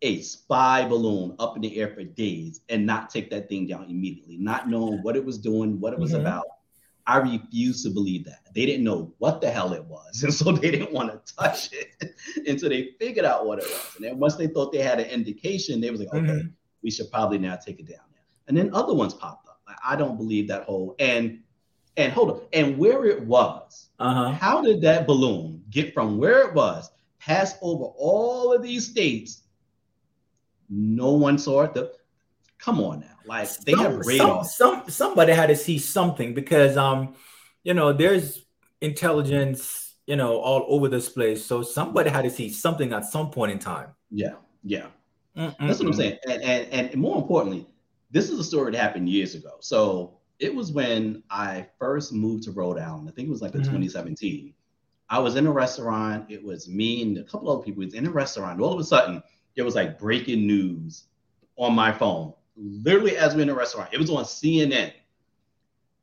[0.01, 3.85] a spy balloon up in the air for days and not take that thing down
[3.89, 6.21] immediately, not knowing what it was doing, what it was mm-hmm.
[6.21, 6.45] about.
[7.09, 8.53] I refuse to believe that.
[8.53, 10.21] They didn't know what the hell it was.
[10.23, 12.13] And so they didn't want to touch it
[12.47, 13.93] until they figured out what it was.
[13.95, 16.47] And then once they thought they had an indication, they was like, okay, mm-hmm.
[16.83, 18.05] we should probably now take it down.
[18.47, 19.59] And then other ones popped up.
[19.67, 20.95] Like, I don't believe that whole.
[20.99, 21.39] And
[21.97, 23.89] and hold on, and where it was.
[23.99, 24.31] Uh-huh.
[24.31, 29.41] How did that balloon get from where it was, pass over all of these states?
[30.69, 31.73] No one saw it.
[31.73, 31.91] The,
[32.59, 34.43] come on now, like they some, have radar.
[34.43, 37.15] Some, some somebody had to see something because um,
[37.63, 38.45] you know, there's
[38.81, 41.45] intelligence, you know, all over this place.
[41.45, 43.89] So somebody had to see something at some point in time.
[44.11, 44.87] Yeah, yeah.
[45.37, 45.67] Mm-mm-mm.
[45.67, 46.17] That's what I'm saying.
[46.27, 47.67] And, and and more importantly,
[48.11, 49.57] this is a story that happened years ago.
[49.59, 53.09] So it was when I first moved to Rhode Island.
[53.09, 53.71] I think it was like in mm-hmm.
[53.71, 54.53] 2017.
[55.09, 56.29] I was in a restaurant.
[56.29, 57.81] It was me and a couple other people.
[57.81, 58.61] It was in a restaurant.
[58.61, 59.23] All of a sudden,
[59.55, 61.05] there was like breaking news
[61.57, 62.33] on my phone.
[62.59, 64.91] Literally, as we're in a restaurant, it was on CNN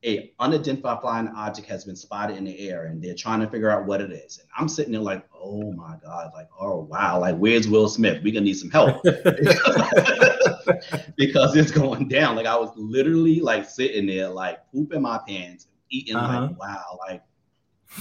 [0.05, 3.71] a unidentified flying object has been spotted in the air and they're trying to figure
[3.71, 4.39] out what it is.
[4.39, 8.23] And I'm sitting there like, oh my God, like, oh wow, like where's Will Smith?
[8.23, 9.03] We're gonna need some help.
[11.17, 12.37] because it's going down.
[12.37, 16.43] Like I was literally like sitting there, like pooping my pants, eating uh-huh.
[16.43, 17.23] like, wow, like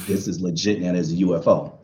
[0.05, 1.75] this is legit now there's a UFO.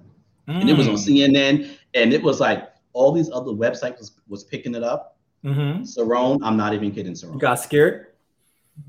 [0.47, 0.61] Mm.
[0.61, 1.31] And it was on mm.
[1.31, 5.17] CNN and it was like all these other websites was, was picking it up.
[5.43, 5.83] Mm-hmm.
[5.83, 7.33] Cerone, I'm not even kidding, Cerone.
[7.33, 8.07] You got scared?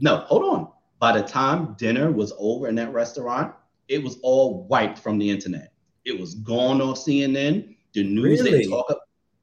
[0.01, 0.69] No, hold on
[1.03, 3.53] by the time dinner was over in that restaurant,
[3.89, 5.73] it was all wiped from the internet.
[6.05, 7.75] It was gone off CNN.
[7.93, 8.59] The news really?
[8.59, 8.97] didn't talk.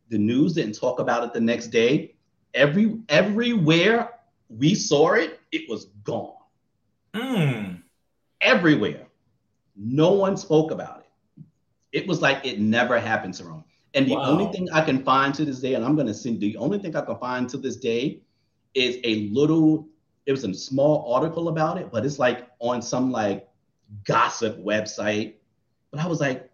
[0.07, 2.15] The news didn't talk about it the next day.
[2.53, 4.09] Every everywhere
[4.47, 6.37] we saw it, it was gone.
[7.13, 7.83] Mm.
[8.39, 9.07] Everywhere,
[9.75, 11.43] no one spoke about it.
[11.91, 13.65] It was like it never happened to them.
[13.93, 14.30] And the wow.
[14.30, 16.80] only thing I can find to this day, and I'm going to send the only
[16.80, 18.21] thing I can find to this day,
[18.75, 19.88] is a little
[20.25, 23.49] it was a small article about it, but it's like on some like
[24.06, 25.34] gossip website.
[25.89, 26.52] But I was like,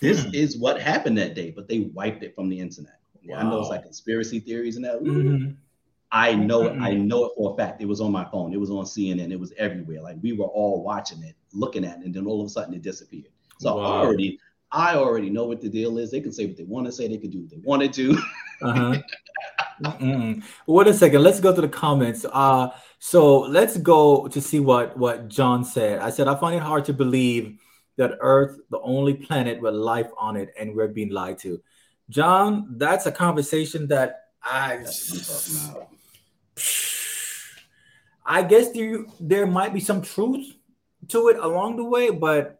[0.00, 0.30] this hmm.
[0.32, 3.00] is what happened that day, but they wiped it from the internet.
[3.24, 3.38] Wow.
[3.38, 5.02] I know it's like conspiracy theories and that.
[5.02, 5.54] Mm-hmm.
[6.12, 6.84] I know mm-hmm.
[6.84, 7.82] I know it for a fact.
[7.82, 8.52] It was on my phone.
[8.52, 9.32] It was on CNN.
[9.32, 10.02] It was everywhere.
[10.02, 12.74] Like we were all watching it, looking at it, and then all of a sudden
[12.74, 13.32] it disappeared.
[13.58, 13.82] So wow.
[13.82, 14.38] I already,
[14.72, 16.10] I already know what the deal is.
[16.10, 17.08] They can say what they want to say.
[17.08, 18.18] They can do what they wanted to.
[18.62, 19.02] uh-huh.
[19.82, 20.42] Mm-mm.
[20.66, 21.22] Wait a second.
[21.22, 22.24] Let's go to the comments.
[22.30, 26.00] Uh, so let's go to see what what John said.
[26.00, 27.58] I said I find it hard to believe
[27.96, 31.60] that Earth, the only planet with life on it, and we're being lied to.
[32.08, 34.84] John, that's a conversation that I.
[38.28, 40.56] I guess there there might be some truth
[41.08, 42.55] to it along the way, but.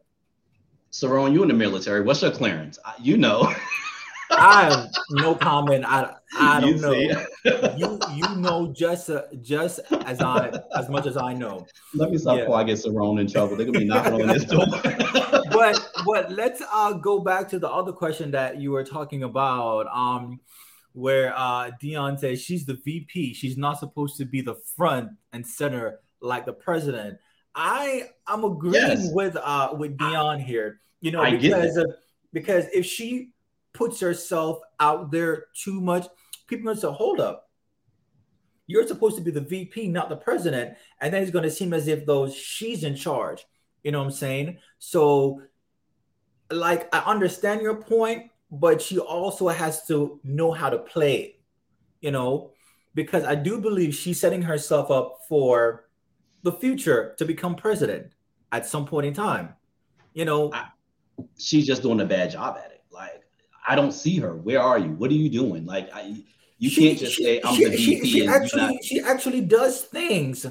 [0.92, 2.02] Cerone, you in the military.
[2.02, 2.78] What's your clearance?
[3.00, 3.52] You know.
[4.30, 5.84] I have no comment.
[5.86, 6.92] I I don't you know.
[7.76, 11.66] you you know just uh, just as I as much as I know.
[11.94, 12.44] Let me stop yeah.
[12.44, 13.56] before I get Cerone in trouble.
[13.56, 14.66] They're gonna be knocking on this door.
[15.52, 19.86] but but let's uh go back to the other question that you were talking about.
[19.92, 20.40] Um
[20.92, 23.34] where uh Dion says she's the VP.
[23.34, 27.18] She's not supposed to be the front and center like the president.
[27.56, 29.10] I I'm agreeing yes.
[29.12, 30.80] with uh with Dion here.
[31.00, 31.92] You know, I because of,
[32.32, 33.32] because if she
[33.72, 36.06] puts herself out there too much,
[36.46, 37.48] people to say, hold up.
[38.66, 40.76] You're supposed to be the VP, not the president.
[41.00, 43.46] And then it's going to seem as if though she's in charge.
[43.84, 44.58] You know what I'm saying?
[44.78, 45.42] So,
[46.50, 51.36] like, I understand your point, but she also has to know how to play,
[52.00, 52.50] you know,
[52.94, 55.85] because I do believe she's setting herself up for
[56.46, 58.12] the future to become president
[58.52, 59.54] at some point in time.
[60.14, 60.68] You know, I,
[61.38, 62.84] she's just doing a bad job at it.
[62.90, 63.24] Like,
[63.66, 64.36] I don't see her.
[64.36, 64.92] Where are you?
[64.92, 65.66] What are you doing?
[65.66, 66.22] Like, I,
[66.58, 68.06] you she, can't just she, say I'm she, the VP.
[68.06, 68.84] She, actually, not...
[68.84, 70.46] she actually does things.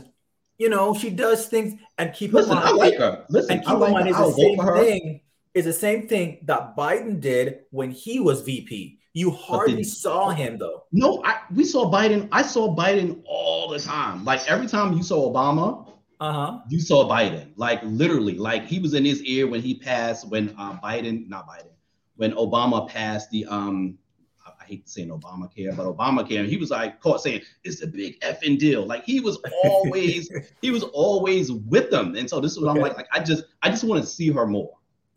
[0.58, 2.68] You know, she does things and keep Listen, in mind.
[2.68, 3.26] I like her.
[3.30, 5.22] Listen, and keep like in mind is the same thing.
[5.54, 9.00] Is the same thing that Biden did when he was VP.
[9.16, 10.84] You hardly saw him though.
[10.92, 12.28] No, I, we saw Biden.
[12.34, 14.26] I saw Biden all the time.
[14.26, 15.88] Like every time you saw Obama,
[16.20, 16.60] uh-huh.
[16.68, 17.54] you saw Biden.
[17.56, 20.28] Like literally, like he was in his ear when he passed.
[20.28, 21.72] When uh, Biden, not Biden,
[22.18, 23.98] when Obama passed the um
[24.46, 28.60] I hate saying Obamacare, but Obamacare, he was like caught saying it's a big effing
[28.60, 28.86] deal.
[28.86, 30.30] Like he was always
[30.62, 32.16] he was always with them.
[32.16, 32.80] And so this is what okay.
[32.80, 34.74] I'm like, like I just I just want to see her more.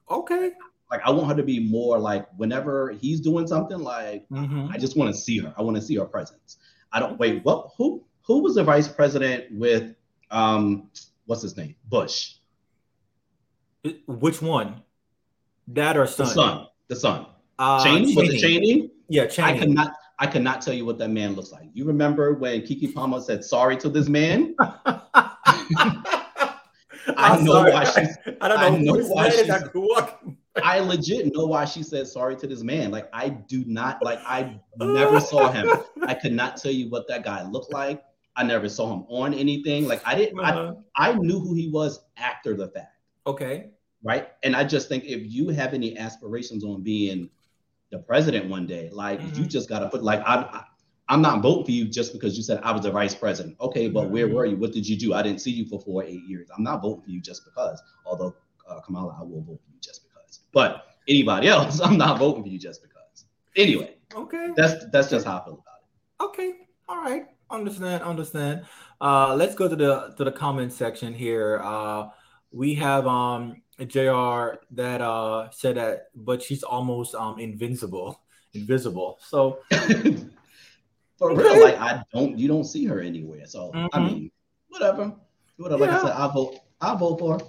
[0.09, 0.53] Okay.
[0.91, 4.69] Like I want her to be more like whenever he's doing something, like mm-hmm.
[4.73, 5.55] I just want to see her.
[5.57, 6.59] I want to see her presence.
[6.93, 9.95] I don't wait, what who who was the vice president with
[10.31, 10.91] um
[11.27, 11.75] what's his name?
[11.89, 12.35] Bush.
[14.07, 14.83] Which one?
[15.73, 16.27] Dad or son?
[16.27, 17.27] The son the son.
[17.59, 18.15] Uh, Cheney?
[18.15, 18.17] Cheney.
[18.17, 18.91] Was it Cheney?
[19.09, 19.49] Yeah, Cheney.
[19.49, 19.93] I cannot.
[20.21, 21.69] I cannot tell you what that man looks like.
[21.75, 24.57] You remember when Keke Palmer said sorry to this man?
[27.17, 27.73] I know sorry.
[27.73, 28.17] why she's.
[28.41, 29.49] I don't know, I know why she's.
[30.65, 32.91] I legit know why she said sorry to this man.
[32.91, 34.21] Like I do not like.
[34.25, 35.69] I never saw him.
[36.07, 38.03] I could not tell you what that guy looked like.
[38.37, 39.89] I never saw him on anything.
[39.89, 40.39] Like I didn't.
[40.39, 40.75] Uh-huh.
[40.97, 42.95] I I knew who he was after the fact.
[43.27, 43.71] Okay
[44.03, 44.29] right?
[44.43, 47.29] And I just think if you have any aspirations on being
[47.91, 49.43] the president one day, like mm-hmm.
[49.43, 50.65] you just got to put like I,
[51.09, 53.57] I am not voting for you just because you said I was the vice president.
[53.61, 54.13] Okay, but mm-hmm.
[54.13, 54.57] where were you?
[54.57, 55.15] What did you do?
[55.15, 56.49] I didn't see you for four eight years.
[56.57, 57.81] I'm not voting for you just because.
[58.07, 58.35] Although
[58.69, 59.78] uh, Kamala, I will vote for you.
[60.53, 62.95] But anybody else, I'm not voting for you just because.
[63.57, 66.25] Anyway, okay, that's that's just how I feel about it.
[66.25, 66.53] Okay,
[66.89, 68.65] all right, understand, understand.
[69.01, 71.61] Uh, let's go to the to the comment section here.
[71.65, 72.09] Uh,
[72.53, 74.59] we have um Jr.
[74.73, 78.21] that uh said that, but she's almost um invincible,
[78.55, 79.19] invisible.
[79.23, 79.59] So
[81.19, 81.43] for okay.
[81.43, 83.47] real, like I don't, you don't see her anywhere.
[83.47, 83.87] So mm-hmm.
[83.93, 84.31] I mean,
[84.69, 85.15] whatever,
[85.57, 85.85] whatever.
[85.85, 85.91] Yeah.
[85.91, 87.41] Like I said, I vote, I vote for.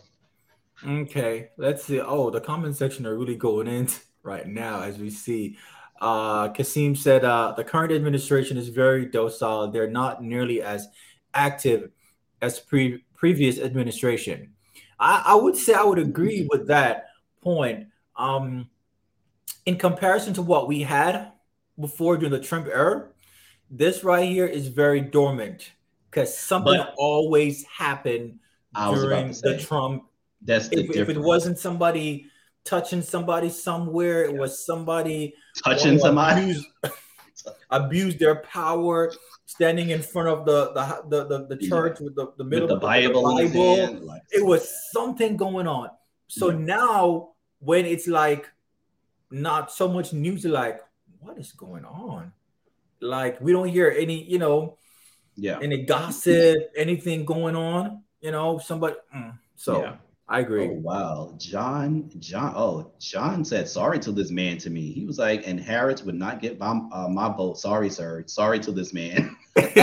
[0.85, 1.99] Okay, let's see.
[1.99, 3.87] Oh, the comment section are really going in
[4.23, 5.57] right now as we see.
[6.01, 9.69] Uh, Kasim said uh, the current administration is very docile.
[9.69, 10.87] They're not nearly as
[11.33, 11.91] active
[12.41, 14.53] as pre- previous administration.
[14.99, 17.07] I, I would say I would agree with that
[17.41, 17.87] point.
[18.15, 18.69] Um,
[19.65, 21.31] in comparison to what we had
[21.79, 23.09] before during the Trump era,
[23.69, 25.71] this right here is very dormant
[26.09, 28.39] because something but always happened
[28.75, 30.05] during the Trump.
[30.41, 32.28] That's the if, if, it wasn't somebody
[32.63, 36.52] touching somebody somewhere, it was somebody touching somebody.
[36.52, 36.67] Abused,
[37.69, 39.12] abused their power
[39.45, 42.06] standing in front of the the the, the, the church yeah.
[42.06, 43.23] with the, the middle with the Bible.
[43.23, 43.99] Bible.
[44.06, 45.89] Like, it was something going on.
[46.28, 46.58] So yeah.
[46.58, 48.49] now when it's like
[49.32, 50.82] not so much news, like
[51.19, 52.32] what is going on?
[53.02, 54.78] Like we don't hear any, you know,
[55.36, 58.04] yeah, any gossip, anything going on.
[58.21, 58.95] You know, somebody.
[59.15, 59.38] Mm.
[59.56, 59.95] So yeah.
[60.31, 60.67] I agree.
[60.69, 61.33] Oh, wow.
[61.37, 64.91] John, John, oh, John said sorry to this man to me.
[64.91, 67.57] He was like, and Harris would not get my, uh, my vote.
[67.57, 68.23] Sorry, sir.
[68.27, 69.35] Sorry to this man.
[69.55, 69.63] uh,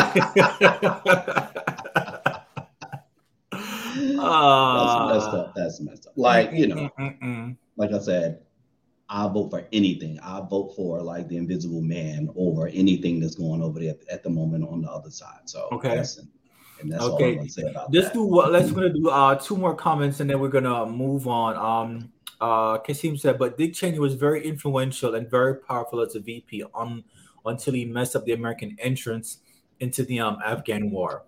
[4.16, 5.52] That's messed up.
[5.56, 6.12] That's messed up.
[6.14, 6.90] Like, you know,
[7.76, 8.42] like I said,
[9.08, 10.20] I vote for anything.
[10.20, 14.22] I vote for like the invisible man over anything that's going over there at, at
[14.22, 15.40] the moment on the other side.
[15.46, 16.04] So okay.
[16.80, 17.24] And that's okay.
[17.24, 18.14] all I'm gonna say about Let's that.
[18.14, 21.56] do what let's gonna do uh two more comments and then we're gonna move on.
[21.56, 26.20] Um uh Kasim said, but Dick Cheney was very influential and very powerful as a
[26.20, 27.04] VP on
[27.44, 29.38] until he messed up the American entrance
[29.80, 31.24] into the um Afghan war.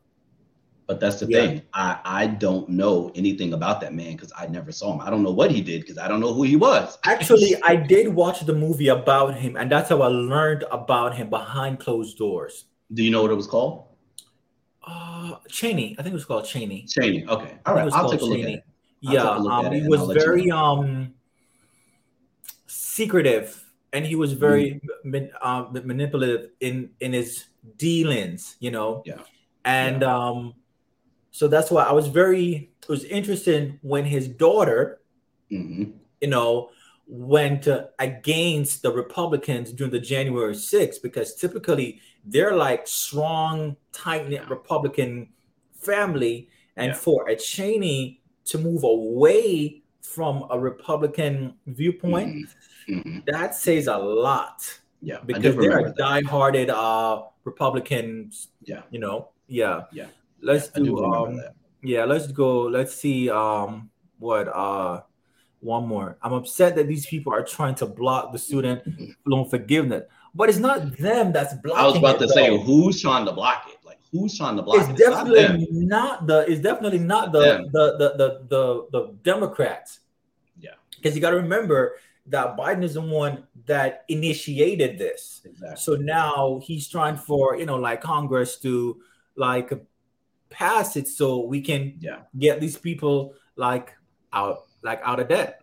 [0.89, 1.47] But that's the yeah.
[1.47, 1.63] thing.
[1.75, 5.03] I, I don't know anything about that man because I never saw him.
[5.03, 6.97] I don't know what he did because I don't know who he was.
[7.05, 11.29] Actually, I did watch the movie about him, and that's how I learned about him
[11.29, 12.65] behind closed doors.
[12.95, 13.88] Do you know what it was called?
[15.49, 15.97] Cheney.
[15.99, 16.87] I think it was called Cheney.
[16.89, 17.27] Cheney.
[17.27, 17.59] Okay.
[17.67, 17.93] All right.
[17.93, 18.53] I'll take a look Cheney.
[18.55, 18.65] at it.
[19.19, 19.69] I'll yeah.
[19.69, 21.15] Um, he was very um
[22.67, 25.31] secretive, and he was very mm.
[25.43, 28.57] um, manipulative in in his dealings.
[28.61, 29.03] You know.
[29.05, 29.23] Yeah.
[29.65, 30.17] And yeah.
[30.17, 30.55] um
[31.31, 35.01] so that's why I was very it was interesting when his daughter,
[35.53, 35.93] mm-hmm.
[36.21, 36.71] you know,
[37.07, 44.29] went uh, against the Republicans during the January 6th because typically they're like strong, tight
[44.29, 45.29] knit Republican
[45.73, 46.95] family, and yeah.
[46.95, 52.49] for a Cheney to move away from a Republican viewpoint,
[52.89, 52.99] mm-hmm.
[52.99, 53.19] Mm-hmm.
[53.27, 54.63] that says a lot.
[55.01, 58.49] Yeah, because they're die-hearted uh, Republicans.
[58.65, 59.29] Yeah, you know.
[59.47, 60.07] Yeah, yeah
[60.41, 61.41] let's do, do um
[61.83, 65.01] yeah let's go let's see um what uh
[65.61, 68.83] one more i'm upset that these people are trying to block the student
[69.27, 70.05] loan forgiveness
[70.39, 71.83] but it's not them that's blocking it.
[71.83, 72.33] i was about it, to though.
[72.33, 75.73] say who's trying to block it like who's trying to block it's it definitely it's
[75.73, 80.01] not, not, the it's definitely not the the, the the the the democrats
[80.59, 81.97] yeah because you got to remember
[82.29, 85.41] that Biden is the one that initiated this.
[85.45, 85.77] Exactly.
[85.81, 89.01] So now he's trying for you know like Congress to
[89.37, 89.73] like
[90.51, 92.21] pass it so we can yeah.
[92.39, 93.95] get these people like
[94.33, 95.63] out like out of debt.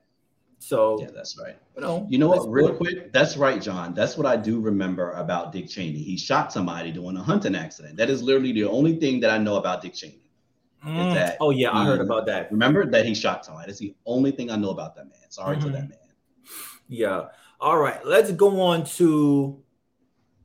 [0.66, 1.56] So yeah, that's right.
[1.76, 2.50] You know, you know what?
[2.50, 2.78] Real good.
[2.78, 3.94] quick, that's right, John.
[3.94, 6.00] That's what I do remember about Dick Cheney.
[6.00, 7.98] He shot somebody doing a hunting accident.
[7.98, 10.32] That is literally the only thing that I know about Dick Cheney.
[10.84, 11.14] Mm.
[11.14, 12.52] That oh yeah, I heard about that.
[12.52, 13.68] Remember that he shot somebody.
[13.68, 15.30] That's the only thing I know about that man.
[15.30, 15.68] Sorry mm-hmm.
[15.68, 16.00] to that man.
[16.88, 17.28] Yeah.
[17.60, 18.04] All right.
[18.04, 19.62] Let's go on to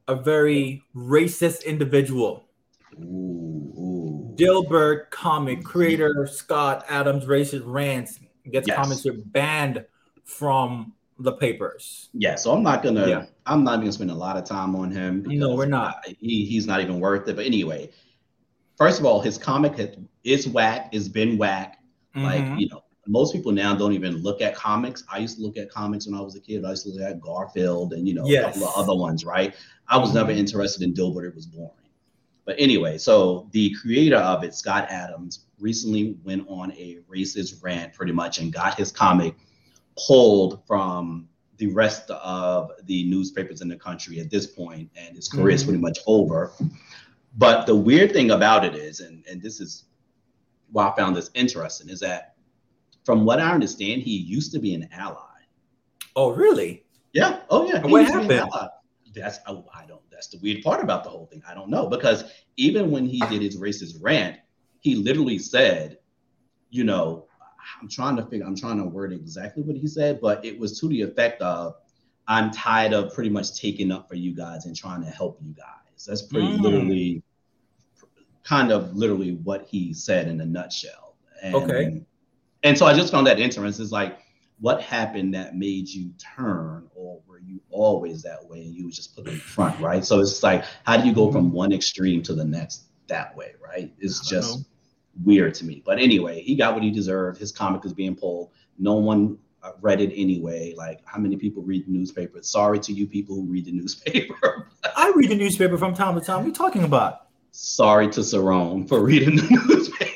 [0.06, 2.44] a very racist individual.
[2.98, 4.36] Ooh, ooh.
[4.36, 8.76] Dilbert comic creator Scott Adams racist rants gets yes.
[8.76, 9.86] comments banned
[10.30, 12.08] from the papers.
[12.14, 13.26] Yeah, so I'm not gonna yeah.
[13.46, 15.24] I'm not even gonna spend a lot of time on him.
[15.26, 16.04] No, we're not.
[16.06, 17.36] He, he's not even worth it.
[17.36, 17.90] But anyway,
[18.78, 20.88] first of all, his comic is whack.
[20.92, 21.78] It's been whack.
[22.16, 22.24] Mm-hmm.
[22.24, 25.04] Like you know, most people now don't even look at comics.
[25.12, 26.64] I used to look at comics when I was a kid.
[26.64, 28.56] I used to look at Garfield and you know yes.
[28.56, 29.24] a couple of other ones.
[29.24, 29.54] Right.
[29.88, 30.18] I was mm-hmm.
[30.18, 31.28] never interested in Dilbert.
[31.28, 31.72] It was boring.
[32.46, 37.92] But anyway, so the creator of it, Scott Adams, recently went on a racist rant
[37.92, 39.34] pretty much and got his comic
[40.06, 45.28] pulled from the rest of the newspapers in the country at this point, and his
[45.28, 45.54] career mm-hmm.
[45.54, 46.52] is pretty much over.
[47.36, 49.84] But the weird thing about it is, and, and this is
[50.72, 52.34] why I found this interesting, is that
[53.04, 55.16] from what I understand, he used to be an ally.
[56.16, 56.84] Oh, really?
[57.12, 57.40] Yeah.
[57.50, 57.80] Oh, yeah.
[57.86, 58.50] What happened?
[59.12, 61.42] That's oh, I don't that's the weird part about the whole thing.
[61.48, 62.24] I don't know because
[62.58, 64.36] even when he did his racist rant,
[64.80, 65.96] he literally said,
[66.68, 67.26] you know,
[67.80, 70.78] I'm trying to figure, I'm trying to word exactly what he said, but it was
[70.80, 71.76] to the effect of,
[72.28, 75.52] I'm tired of pretty much taking up for you guys and trying to help you
[75.52, 76.06] guys.
[76.06, 76.60] That's pretty mm.
[76.60, 77.22] literally,
[78.44, 81.16] kind of literally what he said in a nutshell.
[81.42, 82.02] And, okay.
[82.62, 83.82] And so I just found that interesting.
[83.82, 84.18] It's like,
[84.60, 88.96] what happened that made you turn or were you always that way and you was
[88.96, 91.56] just put in front right so it's like how do you go from mm-hmm.
[91.56, 94.64] one extreme to the next that way right it's just know.
[95.24, 98.50] Weird to me but anyway he got what he deserved his comic is being pulled
[98.78, 102.92] no one uh, read it anyway like how many people read the newspaper sorry to
[102.92, 106.44] you people who read the newspaper i read the newspaper from time to time what
[106.44, 110.10] are you talking about sorry to Cerone for reading the newspaper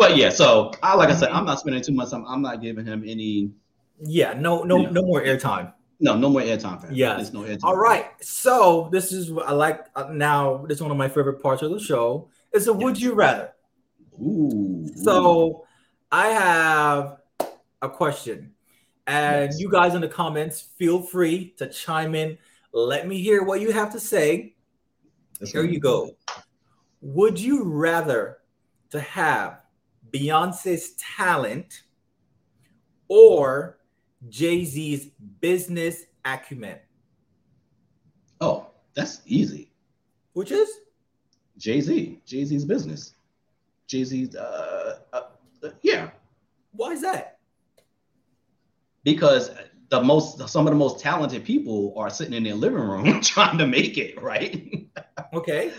[0.00, 2.24] but yeah, so I like I said, I'm not spending too much time.
[2.26, 3.52] I'm not giving him any.
[4.02, 5.74] Yeah, no, no, you know, no more airtime.
[6.00, 6.88] No, no more airtime.
[6.90, 7.64] Yeah, there's no airtime.
[7.64, 10.64] All right, so this is I like uh, now.
[10.66, 12.30] This is one of my favorite parts of the show.
[12.52, 13.52] It's a would you rather.
[14.20, 14.86] Ooh.
[14.96, 15.64] So
[16.10, 17.18] I have
[17.82, 18.52] a question,
[19.06, 19.60] and yes.
[19.60, 22.36] you guys in the comments feel free to chime in.
[22.72, 24.54] Let me hear what you have to say.
[25.38, 26.16] That's Here you go.
[27.00, 28.38] Would you rather
[28.90, 29.60] to have
[30.10, 31.82] Beyonce's talent
[33.08, 33.78] or
[34.28, 35.06] Jay Z's
[35.40, 36.78] business acumen?
[38.40, 39.72] Oh, that's easy.
[40.34, 40.68] Which is?
[41.60, 42.18] Jay Z.
[42.24, 43.14] Jay Z's business.
[43.86, 45.20] Jay Z's, uh, uh,
[45.62, 46.10] uh, yeah.
[46.72, 47.38] Why is that?
[49.04, 49.50] Because
[49.90, 53.58] the most, some of the most talented people are sitting in their living room trying
[53.58, 54.88] to make it, right?
[55.34, 55.72] okay.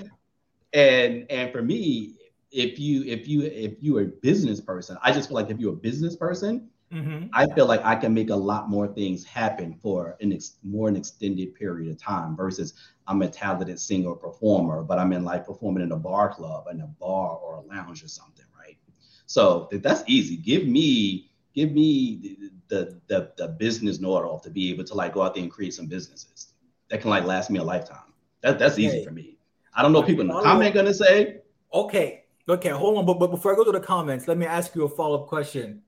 [0.74, 2.16] And and for me,
[2.52, 5.74] if you if you if you're a business person, I just feel like if you're
[5.74, 7.28] a business person, mm-hmm.
[7.34, 10.88] I feel like I can make a lot more things happen for an ex- more
[10.88, 12.74] an extended period of time versus
[13.08, 16.82] I'm a talented singer performer, but I'm in like performing in a bar club, in
[16.82, 18.78] a bar or a lounge or something, right?
[19.26, 20.38] So that's easy.
[20.38, 22.38] Give me give me
[22.68, 25.74] the the, the business know-it-all to be able to like go out there and create
[25.74, 26.54] some businesses
[26.90, 28.14] that can like last me a lifetime.
[28.42, 28.84] That that's okay.
[28.84, 29.38] easy for me.
[29.74, 31.38] I don't know people in the comment gonna say.
[31.74, 33.06] Okay, okay, hold on.
[33.06, 35.82] But, but before I go to the comments, let me ask you a follow-up question.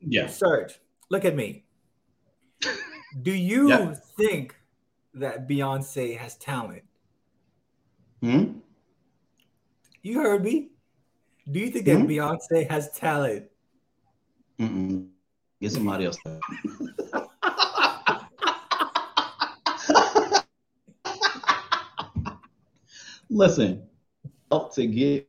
[0.00, 0.26] Yeah.
[0.26, 0.78] Serge,
[1.10, 1.64] look at me.
[3.22, 3.94] Do you yeah.
[4.16, 4.54] think
[5.14, 6.82] that Beyonce has talent?
[8.22, 8.58] Hmm?
[10.02, 10.68] You heard me.
[11.50, 11.94] Do you think hmm?
[11.94, 13.46] that Beyonce has talent?
[14.58, 15.08] Mm-mm.
[15.60, 16.18] Get somebody else.
[23.30, 23.86] Listen,
[24.50, 25.28] help to get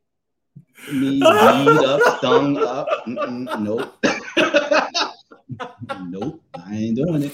[0.90, 2.88] me beat up, stung up.
[3.06, 3.94] Mm-mm, nope.
[6.08, 6.42] nope.
[6.54, 7.32] I ain't doing it.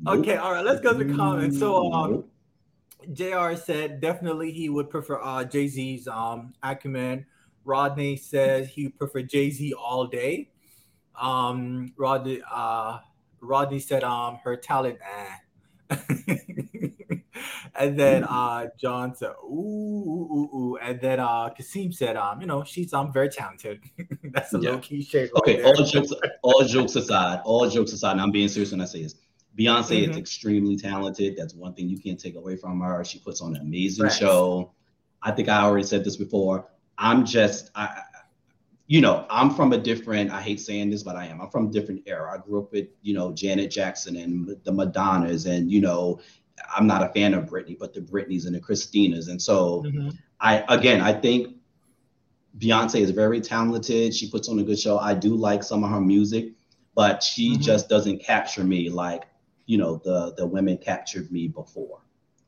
[0.00, 0.18] Nope.
[0.20, 1.58] Okay, all right, let's go to the comments.
[1.58, 2.30] So um nope.
[3.12, 7.26] JR said definitely he would prefer uh Jay-Z's um acumen.
[7.64, 10.50] Rodney says he would prefer Jay-Z all day.
[11.20, 12.98] Um Rodney uh
[13.40, 14.98] Rodney said um her talent
[15.90, 15.96] eh.
[17.74, 20.78] and then uh John said ooh, ooh, ooh, ooh.
[20.82, 23.80] and then uh Kasim said um you know she's um very talented.
[24.24, 24.70] That's a yeah.
[24.70, 25.30] low key shade.
[25.34, 26.12] Right okay, all jokes
[26.42, 29.14] all jokes aside, all jokes aside, and I'm being serious when I say this.
[29.58, 30.12] Beyonce mm-hmm.
[30.12, 31.36] is extremely talented.
[31.36, 33.04] That's one thing you can't take away from her.
[33.04, 34.12] She puts on an amazing right.
[34.12, 34.72] show.
[35.22, 36.68] I think I already said this before.
[36.96, 38.02] I'm just, I,
[38.86, 40.30] you know, I'm from a different.
[40.30, 41.40] I hate saying this, but I am.
[41.40, 42.32] I'm from a different era.
[42.32, 46.20] I grew up with, you know, Janet Jackson and the Madonnas, and you know,
[46.74, 50.10] I'm not a fan of Britney, but the Britneys and the Christinas, and so mm-hmm.
[50.40, 51.56] I again, I think
[52.58, 54.14] Beyonce is very talented.
[54.14, 54.98] She puts on a good show.
[54.98, 56.52] I do like some of her music,
[56.94, 57.62] but she mm-hmm.
[57.62, 59.24] just doesn't capture me like
[59.68, 62.00] you know the the women captured me before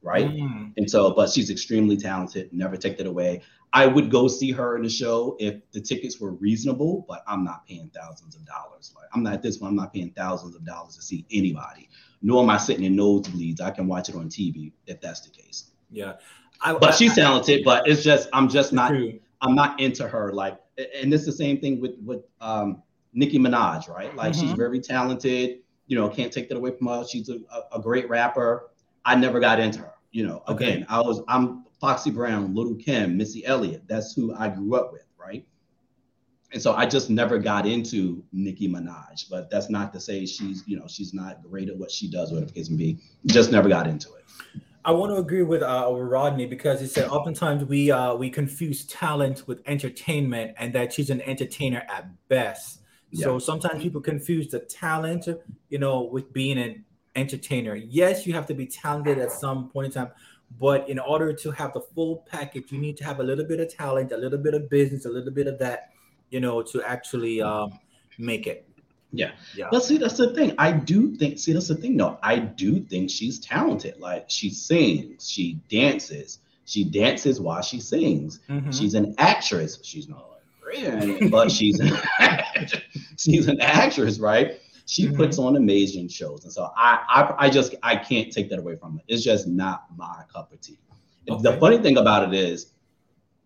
[0.03, 0.73] right mm.
[0.77, 3.43] and so but she's extremely talented never take that away
[3.73, 7.45] i would go see her in the show if the tickets were reasonable but i'm
[7.45, 10.55] not paying thousands of dollars like i'm not at this one i'm not paying thousands
[10.55, 11.89] of dollars to see anybody
[12.23, 15.31] nor am i sitting in nosebleeds i can watch it on tv if that's the
[15.31, 16.15] case yeah
[16.63, 19.19] I, but I, she's talented I, but it's just i'm just not true.
[19.41, 23.89] i'm not into her like and it's the same thing with with um nicki minaj
[23.89, 24.47] right like mm-hmm.
[24.47, 25.61] she's very talented
[25.91, 27.05] you know, can't take that away from her.
[27.05, 27.41] She's a,
[27.73, 28.71] a great rapper.
[29.05, 29.95] I never got into her.
[30.13, 30.75] You know, okay.
[30.75, 33.85] again, I was I'm Foxy Brown, Lil' Kim, Missy Elliott.
[33.87, 35.47] That's who I grew up with, right?
[36.53, 39.31] And so I just never got into Nicki Minaj.
[39.31, 42.33] But that's not to say she's, you know, she's not great at what she does,
[42.33, 42.99] whatever the case may be.
[43.27, 44.25] Just never got into it.
[44.85, 48.87] I want to agree with uh, Rodney because he said oftentimes we uh, we confuse
[48.87, 52.81] talent with entertainment, and that she's an entertainer at best.
[53.11, 53.25] Yeah.
[53.25, 55.29] So sometimes people confuse the talent,
[55.69, 57.75] you know, with being an entertainer.
[57.75, 60.11] Yes, you have to be talented at some point in time,
[60.59, 63.61] but in order to have the full package, you need to have a little bit
[63.61, 65.91] of talent, a little bit of business, a little bit of that,
[66.31, 67.79] you know, to actually um,
[68.19, 68.67] make it.
[69.13, 69.33] Yeah.
[69.57, 69.69] yeah.
[69.71, 70.55] But see, that's the thing.
[70.59, 72.19] I do think, see, that's the thing though.
[72.23, 73.99] I do think she's talented.
[73.99, 78.41] Like she sings, she dances, she dances while she sings.
[78.49, 78.71] Mm-hmm.
[78.71, 79.81] She's an actress.
[79.83, 80.31] She's not
[81.31, 81.97] but she's an
[83.17, 84.61] she's an actress, right?
[84.91, 85.19] She mm-hmm.
[85.19, 88.75] puts on amazing shows, and so I, I I just I can't take that away
[88.75, 89.01] from her.
[89.07, 90.81] It's just not my cup of tea.
[91.31, 91.41] Okay.
[91.41, 92.73] The funny thing about it is,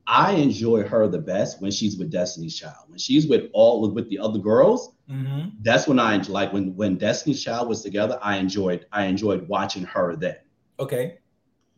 [0.06, 2.88] I enjoy her the best when she's with Destiny's Child.
[2.88, 5.50] When she's with all with the other girls, mm-hmm.
[5.60, 8.18] that's when I like when when Destiny's Child was together.
[8.22, 10.38] I enjoyed I enjoyed watching her then.
[10.80, 11.18] Okay.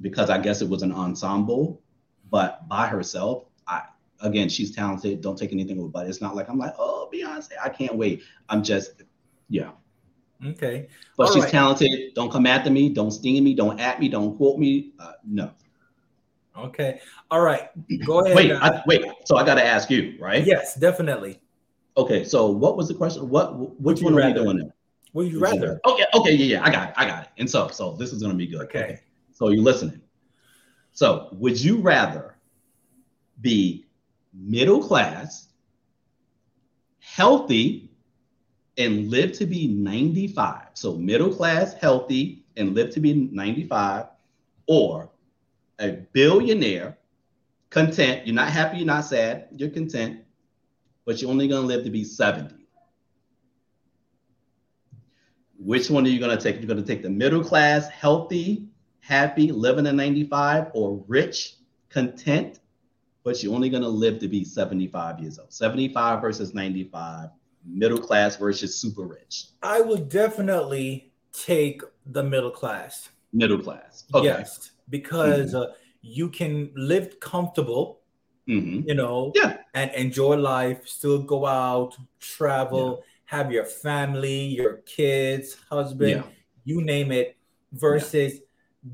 [0.01, 1.83] Because I guess it was an ensemble,
[2.31, 3.83] but by herself, I
[4.21, 5.23] again, she's talented.
[5.23, 8.23] Don't take anything away, but it's not like I'm like, oh, Beyonce, I can't wait.
[8.49, 9.03] I'm just,
[9.49, 9.71] yeah.
[10.45, 10.89] Okay.
[11.17, 11.53] But All she's right.
[11.53, 12.15] talented.
[12.15, 12.91] Don't come after me.
[12.91, 13.55] Don't sting me.
[13.55, 14.09] Don't at me.
[14.09, 14.93] Don't quote me.
[14.99, 15.51] Uh, no.
[16.59, 17.01] Okay.
[17.31, 17.69] All right.
[18.05, 18.37] Go ahead.
[18.37, 18.53] wait.
[18.53, 19.05] I, wait.
[19.25, 20.45] So I got to ask you, right?
[20.45, 21.41] Yes, definitely.
[21.97, 22.25] Okay.
[22.25, 23.29] So what was the question?
[23.29, 23.81] What?
[23.81, 24.59] Which one are we doing?
[24.59, 24.73] Now?
[25.15, 25.81] Would you rather?
[25.87, 26.05] Okay.
[26.15, 26.35] Okay.
[26.35, 26.59] Yeah.
[26.59, 26.65] Yeah.
[26.65, 26.95] I got it.
[26.97, 27.29] I got it.
[27.39, 28.63] And so, so this is gonna be good.
[28.63, 28.85] Okay.
[28.85, 29.01] okay.
[29.33, 30.01] So you're listening.
[30.93, 32.37] So would you rather
[33.41, 33.87] be
[34.33, 35.49] middle class,
[37.01, 37.91] healthy,
[38.79, 40.68] and live to be 95.
[40.74, 44.07] So middle class, healthy, and live to be 95,
[44.66, 45.11] or
[45.79, 46.99] a billionaire,
[47.70, 48.27] content.
[48.27, 50.20] You're not happy, you're not sad, you're content,
[51.05, 52.55] but you're only gonna live to be 70.
[55.59, 56.57] Which one are you gonna take?
[56.57, 58.68] You're gonna take the middle class, healthy,
[59.01, 61.57] happy, living at 95, or rich,
[61.89, 62.61] content,
[63.24, 65.53] but you're only to live to be 75 years old.
[65.53, 67.31] 75 versus 95.
[67.67, 69.47] Middle class versus super rich?
[69.62, 73.11] I would definitely take the middle class.
[73.33, 74.05] Middle class.
[74.14, 74.27] Okay.
[74.27, 75.71] Yes, because mm-hmm.
[75.71, 78.01] uh, you can live comfortable,
[78.49, 78.89] mm-hmm.
[78.89, 83.37] you know, yeah, and enjoy life, still go out, travel, yeah.
[83.37, 86.23] have your family, your kids, husband, yeah.
[86.64, 87.37] you name it,
[87.73, 88.41] versus yeah.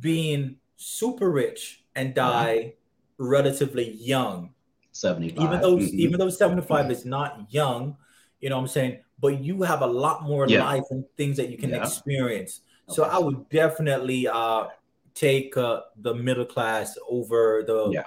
[0.01, 2.75] being super rich and die
[3.18, 4.51] relatively young.
[4.93, 5.45] 75.
[5.45, 5.99] Even though mm-hmm.
[5.99, 7.97] even though 75 is not young,
[8.43, 11.49] you know what I'm saying, but you have a lot more life and things that
[11.49, 12.61] you can experience.
[12.88, 12.97] Okay.
[12.97, 14.66] So I would definitely uh
[15.14, 18.05] take uh, the middle class over the yeah.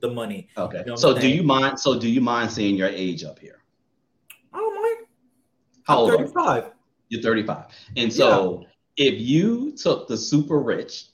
[0.00, 0.48] the money.
[0.56, 0.80] Okay.
[0.80, 1.80] You know so do you mind?
[1.80, 3.62] So do you mind seeing your age up here?
[4.52, 5.06] I don't mind.
[5.84, 6.10] How old?
[6.10, 6.70] Thirty five.
[7.10, 7.64] You're 35,
[7.96, 8.66] and so
[8.98, 9.08] yeah.
[9.08, 11.06] if you took the super rich,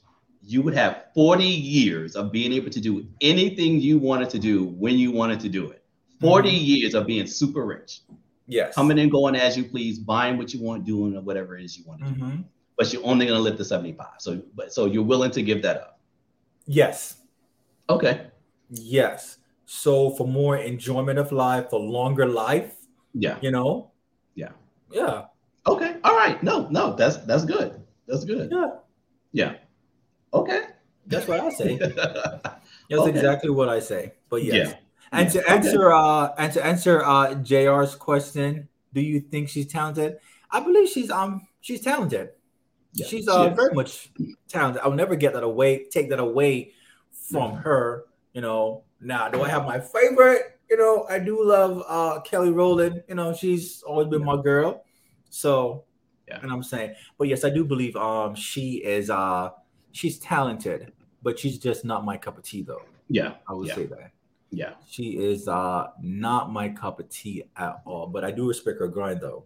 [0.43, 4.65] you would have 40 years of being able to do anything you wanted to do
[4.65, 5.85] when you wanted to do it.
[6.19, 6.57] 40 mm-hmm.
[6.65, 8.01] years of being super rich.
[8.47, 8.75] Yes.
[8.75, 11.83] Coming and going as you please, buying what you want, doing whatever it is you
[11.85, 12.29] want to mm-hmm.
[12.37, 12.43] do
[12.77, 14.07] but you're only going to live to 75.
[14.19, 15.99] So, but so you're willing to give that up.
[16.65, 17.17] Yes.
[17.89, 18.27] Okay.
[18.69, 19.37] Yes.
[19.65, 22.75] So for more enjoyment of life, for longer life.
[23.13, 23.37] Yeah.
[23.41, 23.91] You know.
[24.35, 24.49] Yeah.
[24.91, 25.25] Yeah.
[25.67, 25.97] Okay.
[26.03, 26.41] All right.
[26.43, 27.81] No, no, that's that's good.
[28.07, 28.51] That's good.
[28.51, 28.71] Yeah.
[29.31, 29.53] Yeah.
[30.33, 30.67] Okay.
[31.07, 31.77] That's what I say.
[31.77, 33.09] that's okay.
[33.09, 34.13] exactly what I say.
[34.29, 34.69] But yes.
[34.69, 34.77] Yeah.
[35.11, 40.17] And to answer uh and to answer uh JR's question, do you think she's talented?
[40.51, 42.29] I believe she's um she's talented.
[42.93, 44.09] Yeah, she's uh, she very much
[44.47, 44.81] talented.
[44.83, 46.71] I'll never get that away, take that away
[47.11, 47.61] from mm-hmm.
[47.61, 48.05] her.
[48.33, 50.59] You know, now do I have my favorite?
[50.69, 53.03] You know, I do love uh, Kelly Rowland.
[53.07, 54.83] You know, she's always been my girl.
[55.29, 55.83] So,
[56.27, 56.39] yeah.
[56.41, 59.49] and I'm saying, but yes, I do believe um she is uh
[59.91, 62.81] she's talented, but she's just not my cup of tea though.
[63.09, 63.75] Yeah, I would yeah.
[63.75, 64.11] say that.
[64.51, 68.07] Yeah, she is uh not my cup of tea at all.
[68.07, 69.45] But I do respect her grind though.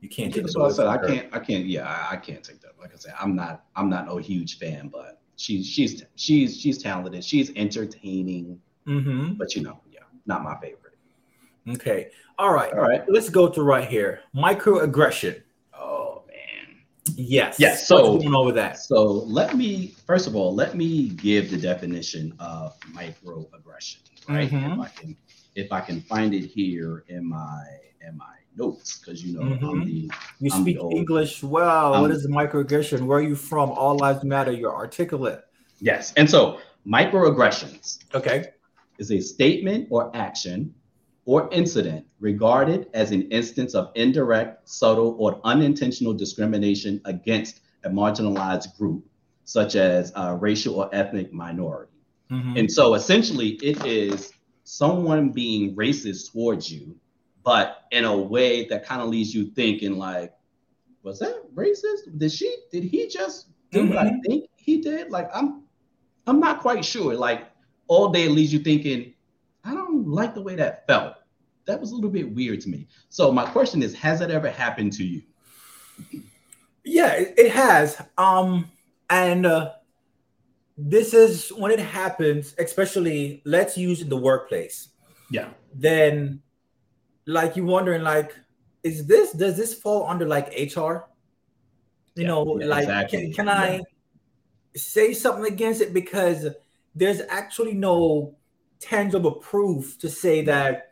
[0.00, 0.86] You can't take That's what I said.
[0.86, 1.34] I can't.
[1.34, 1.66] I can't.
[1.66, 2.72] Yeah, I, I, can't take that.
[2.78, 3.64] Like I said, I'm not.
[3.74, 7.24] I'm not no huge fan, but she's she's she's she's talented.
[7.24, 8.60] She's entertaining.
[8.86, 9.34] Mm-hmm.
[9.34, 10.94] But you know, yeah, not my favorite.
[11.68, 12.10] Okay.
[12.38, 12.72] All right.
[12.72, 13.02] All right.
[13.08, 14.20] Let's go to right here.
[14.34, 15.42] Microaggression.
[17.14, 17.56] Yes.
[17.58, 17.86] Yes.
[17.86, 18.78] So What's going on with that?
[18.78, 23.98] So let me first of all let me give the definition of microaggression.
[24.28, 24.50] Right.
[24.50, 24.72] Mm-hmm.
[24.72, 25.16] If I can
[25.54, 27.64] if I can find it here in my
[28.06, 29.64] in my notes because you know mm-hmm.
[29.64, 32.00] I'm the you I'm speak the English well.
[32.00, 33.06] What is the microaggression?
[33.06, 33.70] Where are you from?
[33.70, 34.52] All lives matter.
[34.52, 35.44] You're articulate.
[35.80, 37.98] Yes, and so microaggressions.
[38.14, 38.52] Okay.
[38.98, 40.74] Is a statement or action
[41.26, 48.76] or incident regarded as an instance of indirect, subtle, or unintentional discrimination against a marginalized
[48.78, 49.04] group,
[49.44, 51.92] such as a racial or ethnic minority.
[52.30, 52.56] Mm-hmm.
[52.56, 54.32] And so essentially, it is
[54.64, 56.96] someone being racist towards you
[57.46, 60.34] but in a way that kind of leaves you thinking like,
[61.04, 62.18] was that racist?
[62.18, 63.90] Did she did he just do mm-hmm.
[63.90, 64.20] what I mm-hmm.
[64.22, 65.12] think he did?
[65.12, 65.62] Like I'm
[66.26, 67.14] I'm not quite sure.
[67.14, 67.46] Like
[67.86, 69.14] all day leaves you thinking,
[69.62, 71.14] I don't like the way that felt.
[71.66, 72.86] That was a little bit weird to me.
[73.08, 75.22] So my question is, has that ever happened to you?
[76.84, 78.00] Yeah, it, it has.
[78.16, 78.70] Um,
[79.10, 79.72] and uh,
[80.78, 84.88] this is when it happens, especially let's use in the workplace.
[85.30, 85.48] Yeah.
[85.74, 86.42] Then
[87.26, 88.34] like you wondering like
[88.82, 91.02] is this does this fall under like hr you
[92.14, 93.32] yeah, know yeah, like exactly.
[93.32, 93.80] can, can i
[94.76, 96.46] say something against it because
[96.94, 98.34] there's actually no
[98.78, 100.85] tangible proof to say that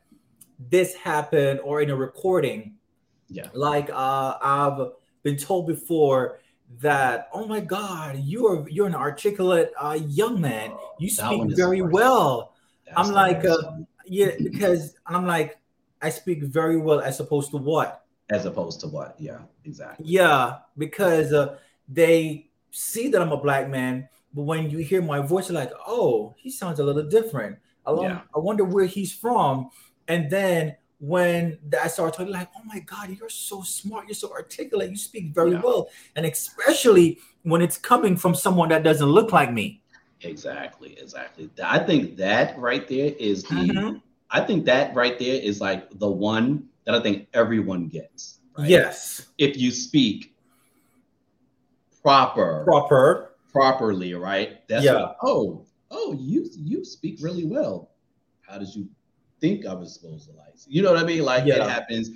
[0.71, 2.75] this happened or in a recording
[3.29, 4.93] yeah like uh i've
[5.23, 6.41] been told before
[6.81, 11.83] that oh my god you're you're an articulate uh young man oh, you speak very
[11.83, 12.55] well
[12.97, 13.57] i'm like uh,
[14.07, 15.59] yeah because i'm like
[16.05, 18.05] I speak very well as opposed to what?
[18.29, 19.17] As opposed to what?
[19.19, 20.05] Yeah, exactly.
[20.07, 21.57] Yeah, because uh,
[21.89, 26.35] they see that I'm a black man, but when you hear my voice, like, oh,
[26.37, 27.57] he sounds a little different.
[27.87, 28.21] I, yeah.
[28.37, 29.71] I wonder where he's from.
[30.09, 34.33] And then when I start talking, like, oh my God, you're so smart, you're so
[34.33, 35.61] articulate, you speak very yeah.
[35.63, 35.89] well.
[36.17, 39.83] And especially when it's coming from someone that doesn't look like me.
[40.23, 41.51] Exactly, exactly.
[41.63, 43.99] I think that right there is the mm-hmm.
[44.31, 48.41] I think that right there is like the one that I think everyone gets.
[48.59, 48.69] Right?
[48.69, 49.27] Yes.
[49.39, 50.35] If you speak
[52.03, 54.67] proper, proper, properly, right?
[54.69, 54.95] That's yeah.
[54.95, 57.91] What, oh, oh, you you speak really well.
[58.43, 58.89] How did you
[59.45, 60.55] think I was supposed to like?
[60.67, 61.23] You know what I mean?
[61.23, 61.57] Like yeah.
[61.57, 62.11] it happens.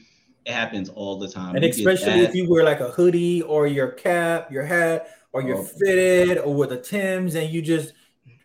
[0.45, 1.57] It happens all the time.
[1.57, 5.59] And especially if you wear like a hoodie or your cap, your hat, or you're
[5.59, 5.65] oh.
[5.65, 7.93] fitted, or with a Tim's, and you just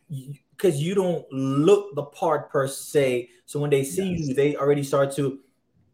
[0.09, 3.29] because you don't look the part per se.
[3.45, 4.27] So when they see yes.
[4.27, 5.39] you, they already start to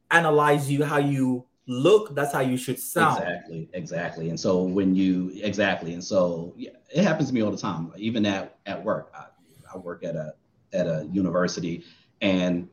[0.09, 3.21] analyze you how you look, that's how you should sound.
[3.21, 4.29] Exactly, exactly.
[4.29, 7.93] And so when you exactly, and so yeah, it happens to me all the time.
[7.97, 9.25] Even at at work, I,
[9.73, 10.33] I work at a
[10.73, 11.83] at a university,
[12.21, 12.67] and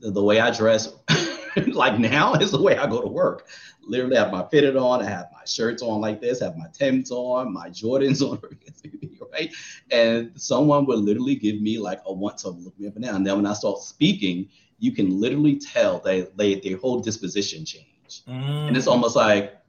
[0.00, 0.92] the, way I dress,
[1.68, 3.48] like now, is the way I go to work.
[3.82, 6.66] Literally, I have my fitted on, I have my shirts on like this, have my
[6.72, 8.40] Timbs on, my Jordans on,
[9.32, 9.52] right?
[9.90, 13.16] And someone would literally give me like a want to look me up and down.
[13.16, 14.48] And then when I start speaking,
[14.78, 18.24] you can literally tell they they their whole disposition change.
[18.26, 18.68] Mm.
[18.68, 19.60] And it's almost like,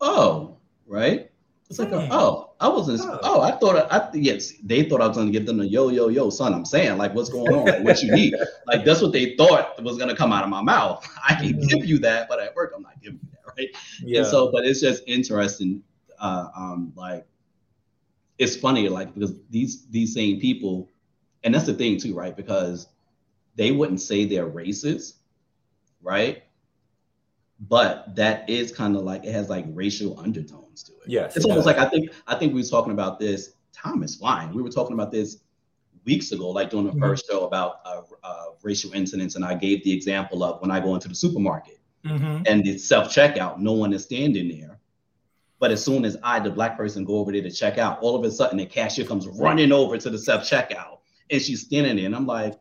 [0.00, 0.56] oh,
[0.86, 1.30] right?
[1.70, 2.08] It's like, mm.
[2.10, 3.00] oh, I wasn't.
[3.00, 3.18] Oh.
[3.22, 3.76] oh, I thought.
[3.76, 6.28] I, I yes, they thought I was going to give them a yo, yo, yo,
[6.28, 6.52] son.
[6.52, 7.66] I'm saying, like, what's going on?
[7.66, 8.34] Like, what you need?
[8.66, 11.08] like, that's what they thought was going to come out of my mouth.
[11.28, 11.68] I can mm.
[11.68, 13.68] give you that, but at work, I'm not giving you that, right?
[14.02, 14.20] Yeah.
[14.20, 15.82] And so, but it's just interesting.
[16.18, 17.26] Uh, um, like,
[18.38, 20.90] it's funny, like, because these these same people,
[21.44, 22.36] and that's the thing too, right?
[22.36, 22.88] Because
[23.54, 25.14] they wouldn't say they're racist,
[26.02, 26.42] right?
[27.60, 31.08] But that is kind of like it has like racial undertones to it.
[31.08, 33.54] Yes, it's almost like I think I think we were talking about this.
[33.72, 34.52] Time is flying.
[34.54, 35.38] We were talking about this
[36.04, 37.00] weeks ago, like doing the mm-hmm.
[37.00, 40.80] first show about uh, uh, racial incidents, and I gave the example of when I
[40.80, 42.42] go into the supermarket mm-hmm.
[42.46, 44.78] and the self checkout, no one is standing there.
[45.60, 48.14] But as soon as I, the black person, go over there to check out, all
[48.14, 50.98] of a sudden the cashier comes running over to the self checkout,
[51.30, 52.54] and she's standing there, and I'm like,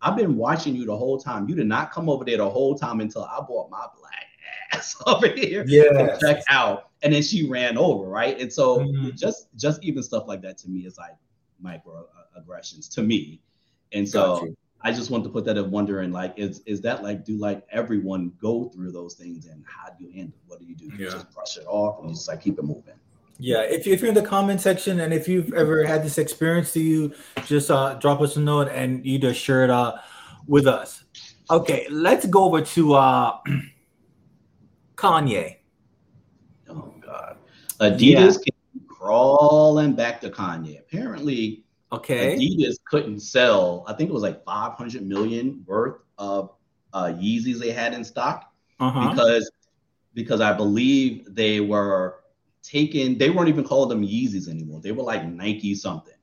[0.00, 1.48] I've been watching you the whole time.
[1.48, 4.26] You did not come over there the whole time until I bought my black
[4.72, 6.90] ass over here yeah check out.
[7.02, 8.38] And then she ran over right?
[8.40, 9.10] And so mm-hmm.
[9.16, 11.16] just just even stuff like that to me is like
[11.62, 13.40] microaggressions to me.
[13.92, 17.24] And so I just want to put that in wondering like is is that like
[17.24, 20.74] do like everyone go through those things and how do you handle what do you
[20.74, 20.86] do?
[20.96, 22.94] You just brush it off and you just like keep it moving?
[23.38, 26.72] Yeah, if, if you're in the comment section and if you've ever had this experience
[26.72, 27.14] do you,
[27.46, 29.96] just uh, drop us a note and you just share it uh,
[30.46, 31.04] with us.
[31.50, 33.38] Okay, let's go over to uh,
[35.04, 35.56] Kanye.
[36.68, 37.36] Oh God,
[37.80, 38.52] Adidas yeah.
[38.52, 40.80] came crawling back to Kanye.
[40.80, 43.84] Apparently, okay, Adidas couldn't sell.
[43.86, 46.52] I think it was like 500 million worth of
[46.94, 49.10] uh, Yeezys they had in stock uh-huh.
[49.10, 49.50] because
[50.14, 52.20] because I believe they were
[52.62, 53.18] taken.
[53.18, 54.80] They weren't even calling them Yeezys anymore.
[54.80, 56.14] They were like Nike something.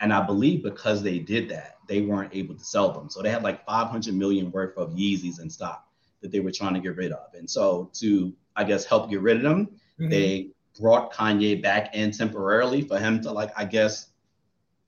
[0.00, 3.08] And I believe because they did that, they weren't able to sell them.
[3.08, 5.86] So they had like 500 million worth of Yeezys in stock
[6.22, 7.34] that they were trying to get rid of.
[7.34, 10.08] And so to, I guess, help get rid of them, mm-hmm.
[10.08, 10.50] they
[10.80, 14.08] brought Kanye back in temporarily for him to like, I guess,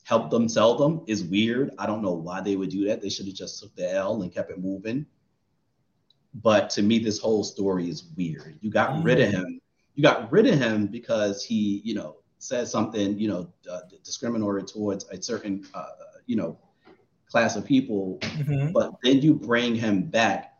[0.05, 1.71] help them sell them is weird.
[1.79, 3.01] I don't know why they would do that.
[3.01, 5.07] They should have just took the L and kept it moving.
[6.35, 8.59] But to me, this whole story is weird.
[8.61, 9.03] You got mm-hmm.
[9.03, 9.61] rid of him.
[9.95, 14.65] You got rid of him because he, you know, said something, you know, uh, discriminatory
[14.65, 15.87] towards a certain, uh,
[16.27, 16.59] you know,
[17.29, 18.19] class of people.
[18.21, 18.73] Mm-hmm.
[18.73, 20.54] But then you bring him back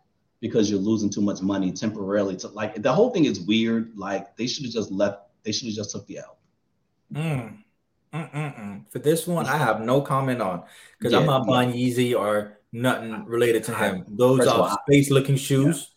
[0.45, 2.37] because you're losing too much money temporarily.
[2.37, 3.97] To like the whole thing is weird.
[3.97, 5.23] Like they should have just left.
[5.43, 6.37] They should have just took the L.
[7.15, 7.57] Mm.
[8.13, 8.85] Mm-mm-mm.
[8.91, 10.65] For this one, I have no comment on
[10.99, 14.05] because yeah, I'm not buying Yeezy or nothing related to him.
[14.07, 15.89] Those are space looking shoes.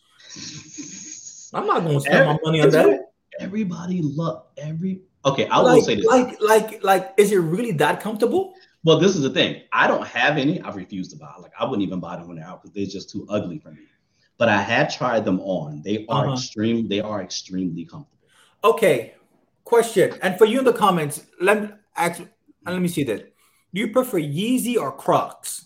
[1.53, 1.59] Yeah.
[1.59, 3.11] I'm not going to spend every, my money on that.
[3.41, 5.01] Everybody love every.
[5.25, 6.05] Okay, I like, will say this.
[6.05, 8.53] Like, like, like, is it really that comfortable?
[8.85, 9.63] Well, this is the thing.
[9.73, 10.61] I don't have any.
[10.61, 11.33] I refuse to buy.
[11.39, 13.71] Like, I wouldn't even buy them when they're out because they're just too ugly for
[13.71, 13.81] me
[14.37, 15.81] but I have tried them on.
[15.81, 16.33] They are uh-huh.
[16.33, 16.87] extreme.
[16.87, 18.17] They are extremely comfortable.
[18.63, 19.15] Okay,
[19.63, 20.17] question.
[20.21, 22.21] And for you in the comments, let me ask.
[22.65, 23.33] Let me see that.
[23.73, 25.65] Do you prefer Yeezy or Crocs?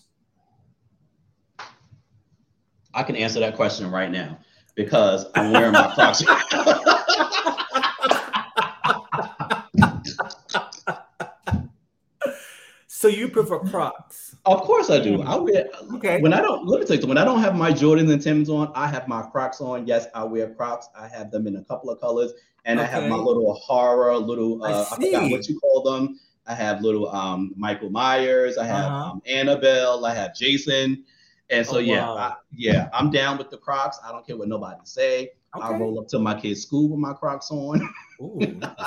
[2.94, 4.38] I can answer that question right now
[4.74, 6.22] because I'm wearing my Crocs.
[13.02, 14.36] so you prefer Crocs?
[14.44, 15.22] Of course I do.
[15.22, 16.20] I wear okay.
[16.20, 18.48] When I don't let me tell you, when I don't have my Jordans and Timbs
[18.48, 19.88] on, I have my Crocs on.
[19.88, 20.88] Yes, I wear Crocs.
[20.96, 22.30] I have them in a couple of colors,
[22.64, 22.88] and okay.
[22.88, 26.20] I have my little horror, little uh, I, I, forgot what you call them.
[26.46, 28.56] I have little um, Michael Myers.
[28.56, 29.10] I have uh-huh.
[29.10, 30.06] um, Annabelle.
[30.06, 31.04] I have Jason.
[31.50, 32.16] And so oh, yeah, wow.
[32.16, 33.98] I, yeah, I'm down with the Crocs.
[34.04, 35.30] I don't care what nobody say.
[35.54, 35.66] Okay.
[35.66, 37.86] I roll up to my kid's school with my Crocs on.
[38.20, 38.40] Ooh,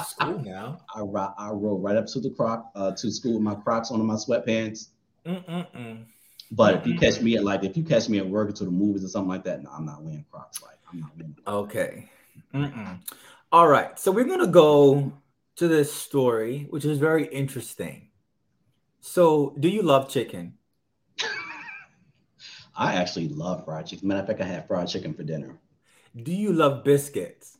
[0.04, 0.80] school now.
[0.96, 1.02] I,
[1.38, 4.08] I roll right up to the Croc uh, to school with my Crocs on and
[4.08, 4.88] my sweatpants.
[5.26, 6.06] Mm-mm-mm.
[6.52, 8.66] But if you catch me at like if you catch me at work or to
[8.66, 10.62] the movies or something like that, no, I'm not wearing Crocs.
[10.62, 11.36] Like I'm not wearing.
[11.48, 12.10] Okay.
[13.52, 13.98] All right.
[14.00, 15.14] So we're gonna go
[15.56, 18.10] to this story, which is very interesting.
[19.02, 20.58] So, do you love chicken?
[22.76, 24.08] I actually love fried chicken.
[24.08, 25.60] Matter of fact, I had fried chicken for dinner.
[26.24, 27.58] Do you love biscuits?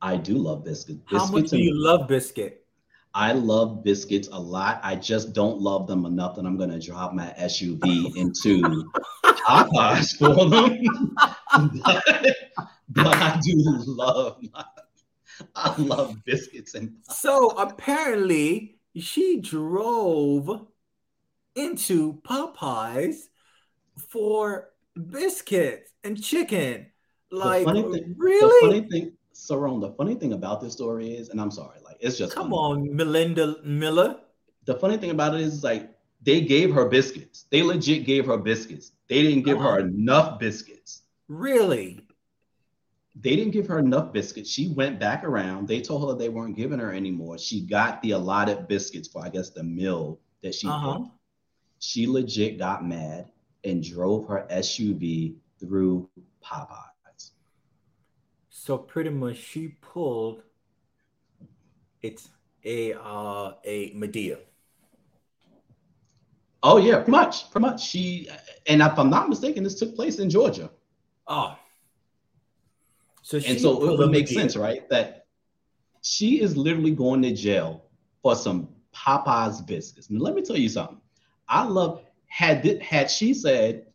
[0.00, 1.00] I do love biscuits.
[1.06, 2.64] How much do you love biscuit?
[3.14, 4.80] I love biscuits a lot.
[4.82, 8.90] I just don't love them enough that I'm gonna drop my SUV into
[9.22, 11.14] Popeyes for them.
[11.84, 12.36] but,
[12.88, 13.54] but I do
[13.86, 14.40] love
[15.54, 20.66] I love biscuits and so apparently she drove
[21.54, 23.16] into Popeyes
[24.08, 24.70] for
[25.10, 26.86] biscuits and chicken.
[27.34, 28.40] Like thing, really?
[28.40, 31.96] The funny thing, Cerone, the funny thing about this story is, and I'm sorry, like
[31.98, 32.88] it's just come funny.
[32.90, 34.20] on, Melinda Miller.
[34.66, 35.90] The funny thing about it is like
[36.22, 37.46] they gave her biscuits.
[37.50, 38.92] They legit gave her biscuits.
[39.08, 39.88] They didn't give her uh-huh.
[39.88, 41.02] enough biscuits.
[41.28, 42.06] Really?
[43.20, 44.50] They didn't give her enough biscuits.
[44.50, 45.68] She went back around.
[45.68, 47.38] They told her they weren't giving her anymore.
[47.38, 51.04] She got the allotted biscuits for, I guess, the meal that she uh-huh.
[51.80, 53.30] She legit got mad
[53.64, 56.08] and drove her SUV through
[56.42, 56.93] Popeyes.
[58.64, 60.42] So pretty much she pulled
[62.00, 62.30] it's
[62.64, 64.38] a uh a Madea.
[66.62, 67.86] Oh yeah, pretty much, pretty much.
[67.86, 68.26] She
[68.66, 70.70] and if I'm not mistaken, this took place in Georgia.
[71.26, 71.58] Oh,
[73.20, 74.88] so and so it would make sense, right?
[74.88, 75.26] That
[76.00, 77.84] she is literally going to jail
[78.22, 80.08] for some Popeyes biscuits.
[80.08, 81.02] And let me tell you something.
[81.46, 83.88] I love had had she said,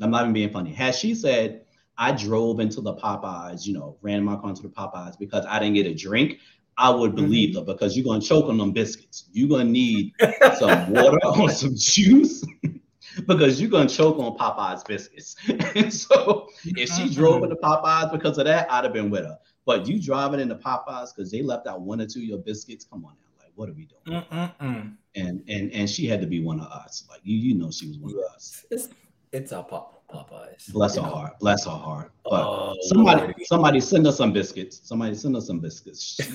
[0.00, 0.72] I'm not even being funny.
[0.72, 1.66] Had she said,
[1.98, 5.58] I drove into the Popeyes, you know, ran my car into the Popeyes because I
[5.58, 6.38] didn't get a drink.
[6.78, 7.24] I would mm-hmm.
[7.24, 7.58] believe mm-hmm.
[7.58, 9.24] her because you're gonna choke on them biscuits.
[9.32, 10.14] You're gonna need
[10.58, 12.46] some water or some juice
[13.26, 15.34] because you're gonna choke on Popeyes biscuits.
[15.48, 19.36] and so if she drove into Popeyes because of that, I'd have been with her.
[19.66, 22.84] But you driving into Popeyes because they left out one or two of your biscuits,
[22.84, 23.44] come on now.
[23.44, 24.22] Like, what are we doing?
[24.22, 24.94] Mm-mm-mm.
[25.16, 27.04] And and and she had to be one of us.
[27.10, 28.64] Like you, you know she was one of us.
[28.70, 28.88] It's
[29.32, 29.97] it's our pop.
[30.10, 30.72] Popeyes.
[30.72, 31.38] Bless her heart.
[31.38, 32.10] Bless her heart.
[32.24, 33.34] But oh, somebody, Lord.
[33.44, 34.80] somebody send us some biscuits.
[34.82, 36.18] Somebody send us some biscuits.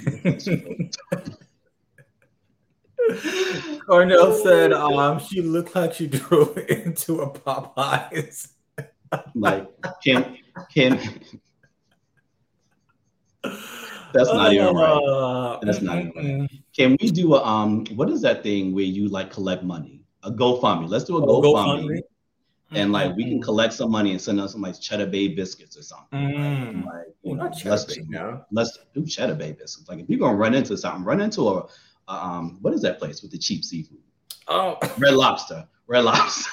[3.85, 8.49] Cornell said um, she looked like she drove into a Popeyes.
[9.35, 9.67] like
[10.03, 10.37] Kim,
[10.73, 10.99] Kim.
[14.13, 14.91] That's not even right.
[14.91, 16.49] Uh, That's not even right.
[16.75, 17.85] Can we do a um?
[17.95, 20.01] What is that thing where you like collect money?
[20.23, 20.87] A GoFundMe.
[20.87, 21.85] Let's do a oh, GoFundMe.
[21.85, 22.01] GoFundMe
[22.75, 23.41] and like we can mm-hmm.
[23.41, 26.19] collect some money and send us some like cheddar bay biscuits or something.
[26.19, 26.85] Mm.
[26.85, 28.03] Like, you know, let's, bay,
[28.51, 29.87] let's do cheddar bay biscuits.
[29.87, 31.67] Like if you're gonna run into something, run into a,
[32.07, 33.99] a um what is that place with the cheap seafood?
[34.47, 35.67] Oh, Red Lobster.
[35.87, 36.49] Red Lobster.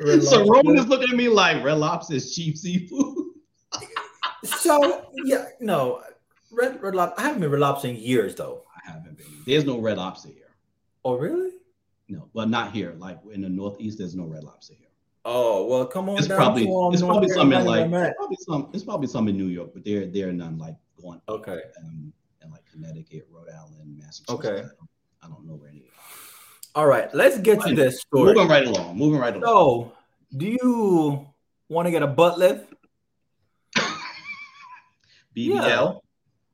[0.00, 3.32] Red so Roman is looking at me like Red Lobster is cheap seafood.
[4.44, 6.02] so yeah, no,
[6.52, 7.20] Red Red Lobster.
[7.20, 8.64] I haven't been Red Lobster in years though.
[8.76, 9.26] I haven't been.
[9.46, 10.54] There's no Red Lobster here.
[11.04, 11.50] Oh really?
[12.08, 12.94] No, well, not here.
[12.98, 14.88] Like in the Northeast, there's no red lobster here.
[15.24, 16.18] Oh well, come on.
[16.18, 19.48] It's probably um, it's probably something like it's probably some it's probably some in New
[19.48, 23.98] York, but there there are none like going okay um, and like Connecticut, Rhode Island,
[23.98, 24.30] Massachusetts.
[24.30, 24.90] Okay, I don't,
[25.22, 25.84] I don't know where any.
[26.74, 28.32] All right, let's get to this story.
[28.32, 28.96] Moving right along.
[28.96, 29.44] Moving right along.
[29.44, 29.92] So,
[30.34, 31.26] do you
[31.68, 32.72] want to get a butt lift?
[35.36, 35.36] BBL.
[35.36, 35.92] Yeah.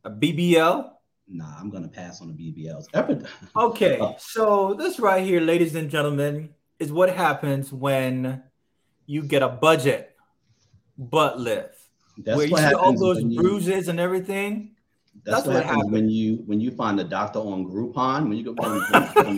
[0.04, 0.93] A BBL
[1.28, 2.86] nah, I'm gonna pass on the BBLs.
[3.56, 8.42] okay, uh, so this right here, ladies and gentlemen, is what happens when
[9.06, 10.16] you get a budget
[10.98, 11.78] butt lift.
[12.18, 14.76] That's where you see all those bruises you, and everything.
[15.24, 18.28] That's, that's what, what, happens when you when you find a doctor on Groupon.
[18.28, 18.80] When you go on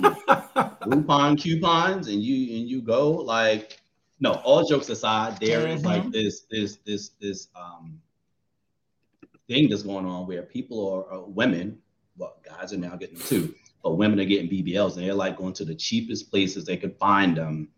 [0.82, 3.80] Groupon coupons and you and you go like
[4.20, 4.34] no.
[4.44, 5.76] All jokes aside, there mm-hmm.
[5.76, 6.10] is like mm-hmm.
[6.10, 8.00] this this this this um
[9.48, 11.78] thing that's going on where people are, are women,
[12.16, 15.52] well, guys are now getting too, but women are getting BBLs and they're like going
[15.54, 17.68] to the cheapest places they could find them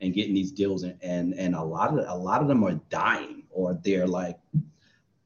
[0.00, 2.74] and getting these deals and and, and a lot of a lot of them are
[2.90, 4.38] dying or they're like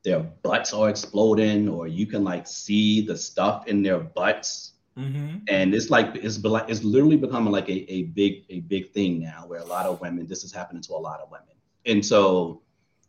[0.03, 5.37] their butts are exploding or you can like see the stuff in their butts mm-hmm.
[5.49, 9.21] and it's like it's like it's literally becoming like a, a big a big thing
[9.21, 11.55] now where a lot of women this is happening to a lot of women
[11.87, 12.63] and so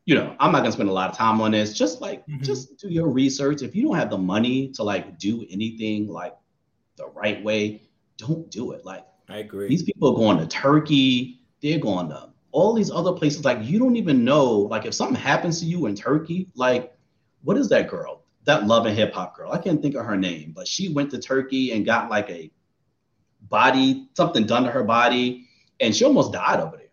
[0.05, 1.73] you know, I'm not gonna spend a lot of time on this.
[1.73, 2.43] Just like, mm-hmm.
[2.43, 3.61] just do your research.
[3.61, 6.35] If you don't have the money to like do anything like
[6.97, 7.83] the right way,
[8.17, 8.85] don't do it.
[8.85, 9.67] Like, I agree.
[9.67, 11.39] These people are going to Turkey.
[11.61, 13.45] They're going to all these other places.
[13.45, 14.51] Like, you don't even know.
[14.51, 16.95] Like, if something happens to you in Turkey, like,
[17.43, 18.23] what is that girl?
[18.45, 19.51] That love and hip hop girl.
[19.51, 22.51] I can't think of her name, but she went to Turkey and got like a
[23.49, 25.47] body, something done to her body,
[25.79, 26.87] and she almost died over there.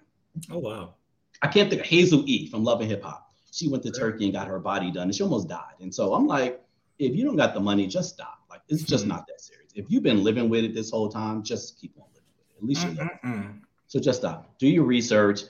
[0.50, 0.94] Oh wow.
[1.42, 3.32] I can't think of Hazel E from Love and Hip Hop.
[3.52, 5.74] She went to Turkey and got her body done, and she almost died.
[5.80, 6.62] And so I'm like,
[6.98, 8.40] if you don't got the money, just stop.
[8.48, 9.14] Like it's just mm-hmm.
[9.14, 9.72] not that serious.
[9.74, 12.56] If you've been living with it this whole time, just keep on living with it.
[12.58, 12.86] At least
[13.22, 13.54] you know.
[13.86, 14.56] So just stop.
[14.58, 15.42] Do your research.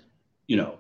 [0.47, 0.79] You know,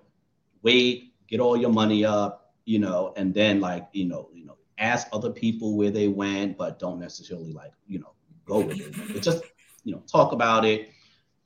[0.63, 2.55] wait, get all your money up.
[2.65, 6.57] You know, and then like you know, you know, ask other people where they went,
[6.57, 8.13] but don't necessarily like, you know,
[8.47, 8.95] go with it.
[9.13, 9.45] But just,
[9.85, 10.89] you know, talk about it.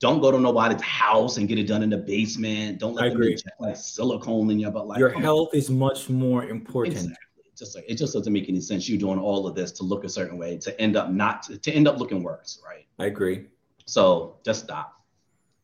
[0.01, 2.79] Don't go to nobody's house and get it done in the basement.
[2.79, 3.33] Don't let I them agree.
[3.33, 4.87] inject like silicone in your butt.
[4.89, 5.23] Like Your come on.
[5.23, 6.97] health is much more important.
[6.97, 7.17] Exactly.
[7.57, 8.89] Just like it just doesn't make any sense.
[8.89, 11.57] You doing all of this to look a certain way to end up not to,
[11.59, 12.87] to end up looking worse, right?
[12.99, 13.47] I agree.
[13.87, 15.01] So just stop.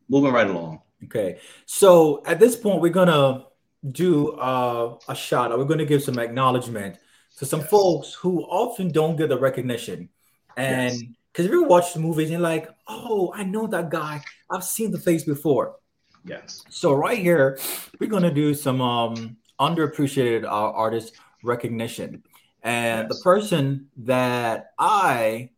[0.08, 0.80] Moving right along.
[1.04, 1.38] Okay.
[1.66, 3.46] So at this point, we're gonna
[3.90, 5.58] do uh, a shout out.
[5.58, 6.98] We're gonna give some acknowledgement
[7.38, 7.70] to some Yes.
[7.70, 10.08] folks who often don't get the recognition.
[10.56, 11.02] And Yes.
[11.32, 14.22] Because if you watch the movies, and you're like, oh, I know that guy.
[14.50, 15.76] I've seen the face before.
[16.24, 16.64] Yes.
[16.68, 17.58] So right here,
[17.98, 21.14] we're gonna do some um, underappreciated uh, artist
[21.44, 22.22] recognition,
[22.62, 25.50] and the person that I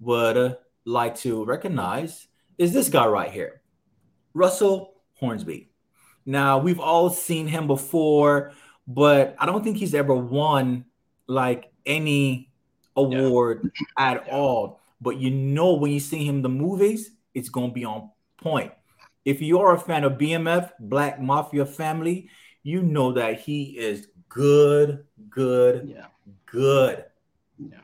[0.00, 2.26] would like to recognize
[2.58, 3.62] is this guy right here,
[4.34, 5.70] Russell Hornsby.
[6.26, 8.52] Now we've all seen him before,
[8.86, 10.84] but I don't think he's ever won
[11.26, 12.50] like any
[12.96, 14.32] award at Yeah.
[14.34, 14.80] all.
[15.00, 18.72] But you know when you see him in the movies, it's gonna be on point.
[19.24, 22.28] If you are a fan of BMF, Black Mafia Family,
[22.62, 26.06] you know that he is good, good, Yeah.
[26.46, 27.04] good.
[27.58, 27.78] Yeah.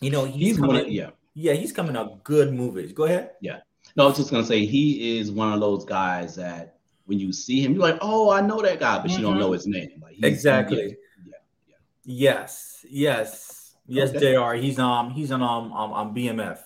[0.00, 0.90] You know, he's, He's coming.
[0.90, 1.10] yeah.
[1.34, 2.92] yeah, he's coming out good movies.
[2.92, 3.32] Go ahead.
[3.40, 3.60] Yeah.
[3.96, 7.32] No, I was just gonna say he is one of those guys that when you
[7.32, 9.40] see him, you're like, oh, I know that guy, but you don't Mhm.
[9.40, 10.00] know his name.
[10.02, 10.96] Like Exactly.
[11.26, 11.32] Yeah.
[11.68, 11.74] yeah.
[12.04, 13.53] Yes, yes,
[13.86, 14.10] yes.
[14.10, 14.34] Okay.
[14.34, 14.54] Jr.
[14.54, 16.58] He's um he's on um, um on BMF,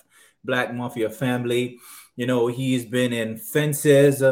[0.45, 1.79] Black Mafia Family.
[2.17, 4.23] You know he's been in Fences,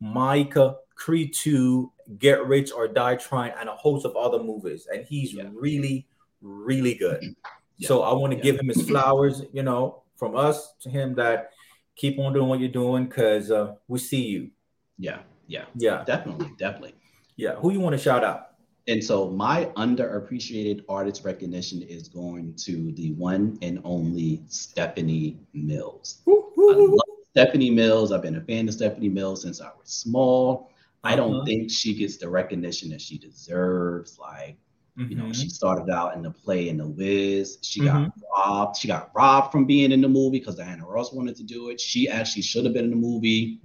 [0.00, 0.54] Mike,
[0.94, 4.86] Creed Two, Get Rich or Die Trying, and a host of other movies.
[4.92, 5.44] And he's Yeah.
[5.52, 6.06] really,
[6.42, 7.22] really good.
[7.78, 7.88] Yeah.
[7.88, 8.42] So I want to Yeah.
[8.42, 9.42] give him his flowers.
[9.52, 11.50] You know, from us to him that
[11.94, 14.50] keep on doing what you're doing because uh, we see you.
[14.98, 15.18] Yeah.
[15.46, 15.66] Yeah.
[15.74, 16.52] Yeah, Definitely.
[16.58, 16.94] Definitely.
[17.36, 17.56] yeah.
[17.56, 18.55] Who you want to shout out?
[18.88, 26.22] And so my underappreciated artist recognition is going to the one and only Stephanie Mills.
[26.28, 27.00] I love
[27.32, 28.12] Stephanie Mills.
[28.12, 30.70] I've been a fan of Stephanie Mills since I was small.
[31.02, 31.44] I don't Uh-huh.
[31.44, 34.18] think she gets the recognition that she deserves.
[34.18, 34.56] Like,
[34.96, 35.34] you know, Mhm.
[35.34, 37.58] she started out in the play in the Wiz.
[37.62, 38.76] She got robbed.
[38.76, 41.80] She got robbed from being in the movie because Diana Ross wanted to do it.
[41.80, 43.60] She actually should have been in the movie.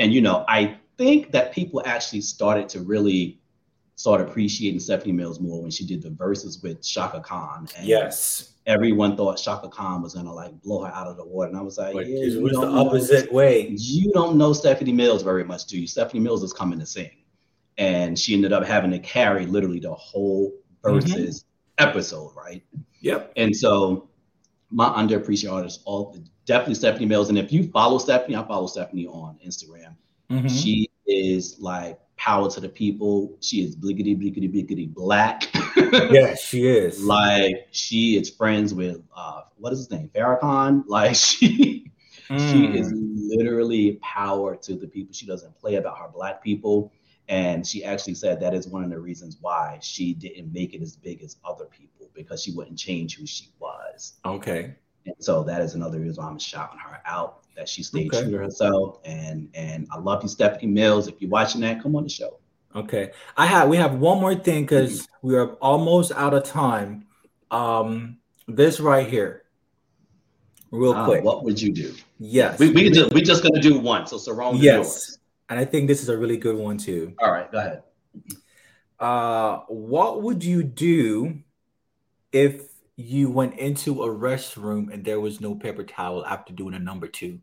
[0.00, 3.39] And you know, I think that people actually started to really
[4.00, 7.68] start appreciating Stephanie Mills more when she did the Verzuz with Chaka Khan.
[7.76, 8.54] And yes.
[8.64, 11.50] everyone thought Chaka Khan was gonna like blow her out of the water.
[11.50, 13.68] And I was like, yeah, it was the don't know- opposite way.
[13.76, 15.86] you don't know Stephanie Mills very much, do you?
[15.86, 17.10] Stephanie Mills is coming to sing.
[17.76, 20.50] And she ended up having to carry literally the whole
[20.82, 21.44] Verzuz
[21.76, 22.62] episode, right?
[23.00, 23.34] Yep.
[23.36, 24.08] And so
[24.70, 27.28] my underappreciated artists, all definitely Stephanie Mills.
[27.28, 29.94] And if you follow Stephanie, I follow Stephanie on Instagram.
[30.30, 30.48] Mhm.
[30.48, 33.36] She is like power to the people.
[33.40, 35.48] She is bliggity, bliggity, bliggity black.
[36.12, 37.02] Yes, she is.
[37.02, 40.10] like she is friends with uh what is his name?
[40.14, 40.84] Farrakhan.
[40.96, 41.90] Like she
[42.36, 42.74] she Mm.
[42.80, 45.12] is literally power to the people.
[45.12, 46.92] She doesn't play about her black people.
[47.28, 50.82] And she actually said that is one of the reasons why she didn't make it
[50.82, 54.14] as big as other people because she wouldn't change who she was.
[54.24, 54.74] okay.
[55.06, 58.22] And so that is another reason why I'm shouting her out that she stayed Okay.
[58.22, 58.98] true to herself.
[59.04, 61.06] And and I love you, Stephanie Mills.
[61.08, 62.38] If you're watching that, come on the show.
[62.74, 63.10] Okay.
[63.36, 67.04] I have we have one more thing because we are almost out of time.
[67.50, 68.16] Um,
[68.48, 69.44] this right here,
[70.70, 71.22] real Uh, quick.
[71.22, 71.94] what would you do?
[72.18, 72.58] yes.
[72.58, 74.06] We we just, we just gonna do one.
[74.06, 74.76] So Cerone is yes.
[74.76, 75.18] yours.
[75.50, 77.12] And I think this is a really good one too.
[77.18, 77.82] All right, go ahead.
[78.98, 81.40] Uh, what would you do
[82.32, 86.78] if you went into a restroom and there was no paper towel after doing a
[86.78, 87.40] number two?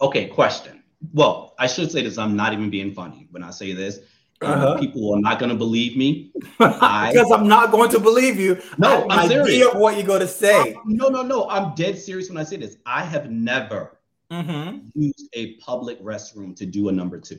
[0.00, 0.82] Okay, question.
[1.12, 2.18] Well, I should say this.
[2.18, 3.98] I'm not even being funny when I say this.
[4.42, 4.78] Uh, Uh-huh.
[4.78, 6.32] People are not going to believe me.
[6.60, 8.60] I- because I'm not going to believe you.
[8.78, 9.68] No, I I'm idea serious.
[9.74, 10.76] of what you're going to say.
[10.84, 11.48] No, no, no.
[11.48, 12.76] I'm dead serious when I say this.
[12.86, 13.92] I have never
[14.30, 14.88] Mm-hmm.
[14.96, 17.38] used a public restroom to do a number two.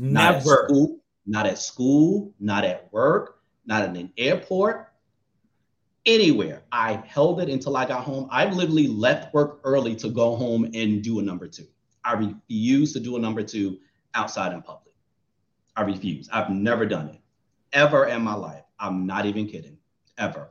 [0.00, 0.64] Not at Never.
[0.66, 4.88] school, not at school, not at work, not in an airport,
[6.06, 6.62] anywhere.
[6.72, 8.26] I held it until I got home.
[8.30, 11.66] I literally left work early to go home and do a number two.
[12.04, 13.78] I refuse to do a number two
[14.14, 14.94] outside in public.
[15.76, 16.28] I refuse.
[16.32, 17.20] I've never done it
[17.72, 18.62] ever in my life.
[18.78, 19.78] I'm not even kidding.
[20.16, 20.50] Ever.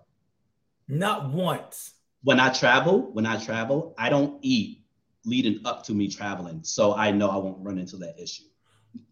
[0.88, 1.94] Not once.
[2.24, 4.84] When I travel, when I travel, I don't eat
[5.26, 6.64] leading up to me traveling.
[6.64, 8.44] So I know I won't run into that issue.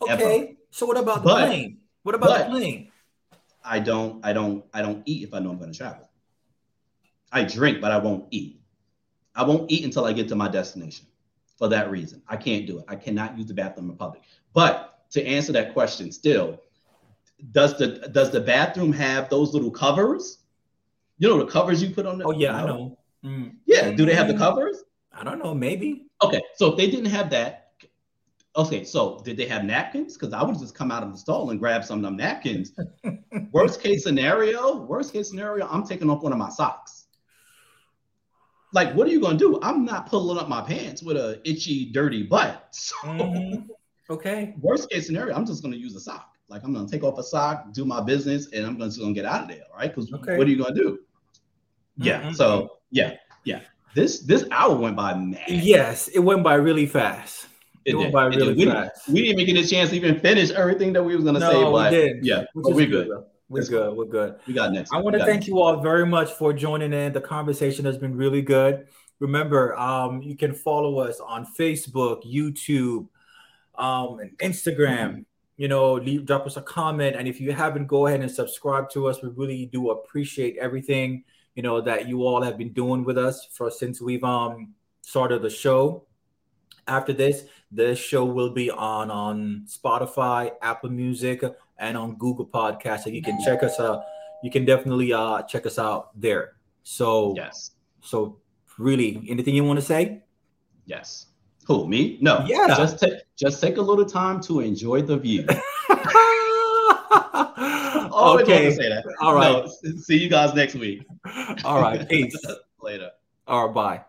[0.08, 0.24] Ever.
[0.24, 0.58] Okay.
[0.70, 1.80] So what about the plane?
[2.04, 2.92] What about the plane?
[3.64, 6.10] I don't, I don't, I don't eat if I know I'm going to travel.
[7.32, 8.62] I drink, but I won't eat.
[9.36, 11.06] I won't eat until I get to my destination.
[11.62, 12.86] For that reason, I can't do it.
[12.88, 14.24] I cannot use the bathroom in public.
[14.52, 16.60] But to answer that question, still,
[17.52, 20.40] does the does the bathroom have those little covers?
[21.20, 22.26] You know the covers you put on the.
[22.26, 22.98] Oh yeah, I know.
[23.24, 23.58] Mm.
[23.68, 24.86] Yeah, do they have the covers?
[25.14, 25.54] I don't know.
[25.54, 26.08] Maybe.
[26.24, 27.74] Okay, so if they didn't have that,
[28.56, 30.18] okay, so did they have napkins?
[30.18, 32.74] Because I would just come out of the stall and grab some of them napkins.
[33.52, 37.01] worst case scenario, worst case scenario, I'm taking off one of my socks.
[38.74, 39.60] Like, what are you gonna do?
[39.62, 42.68] I'm not pulling up my pants with a itchy, dirty butt.
[42.74, 43.64] So, mm-hmm.
[44.10, 44.56] okay.
[44.62, 46.34] Worst case scenario, I'm just gonna use a sock.
[46.48, 49.26] Like, I'm gonna take off a sock, do my business, and I'm just gonna get
[49.26, 49.94] out of there, right?
[49.94, 50.38] Because okay.
[50.38, 51.00] what are you gonna do?
[52.00, 52.04] Mm-hmm.
[52.04, 52.32] Yeah.
[52.32, 53.62] So yeah, yeah.
[53.94, 55.50] This this hour went by mad.
[55.50, 57.48] Yes, it went by really fast.
[57.84, 59.10] It, it went by really we, fast.
[59.10, 61.52] We didn't even get a chance to even finish everything that we was gonna no,
[61.52, 61.64] say.
[61.64, 62.26] But we did.
[62.26, 63.08] yeah, but we're good.
[63.08, 63.96] good we're good.
[63.96, 64.36] We're good.
[64.48, 64.94] We got next.
[64.94, 67.14] I want to thank you all very much for joining in.
[67.14, 68.88] The conversation has been really good.
[69.20, 73.08] Remember, um, you can follow us on Facebook, YouTube,
[73.76, 75.26] um, and Instagram.
[75.58, 78.90] You know, leave drop us a comment, and if you haven't, go ahead and subscribe
[78.92, 79.22] to us.
[79.22, 81.24] We really do appreciate everything
[81.56, 85.42] you know that you all have been doing with us for since we've um started
[85.42, 86.06] the show.
[86.88, 91.44] After this, this show will be on on Spotify, Apple Music,
[91.82, 93.02] and on Google Podcast.
[93.02, 94.04] So you can check us out.
[94.44, 96.54] You can definitely uh check us out there.
[96.84, 97.72] So yes.
[98.02, 98.38] So
[98.78, 100.24] really, anything you want to say?
[100.86, 101.28] Yes.
[101.68, 102.18] Who me?
[102.22, 102.44] No.
[102.48, 102.68] Yeah.
[102.68, 105.46] Just take just take a little time to enjoy the view.
[108.22, 108.78] Okay.
[109.20, 109.66] All right.
[109.66, 111.06] No, see you guys next week.
[111.64, 112.08] All right.
[112.10, 112.36] Peace.
[112.82, 113.12] Later.
[113.48, 113.74] All right.
[113.74, 114.02] Bye.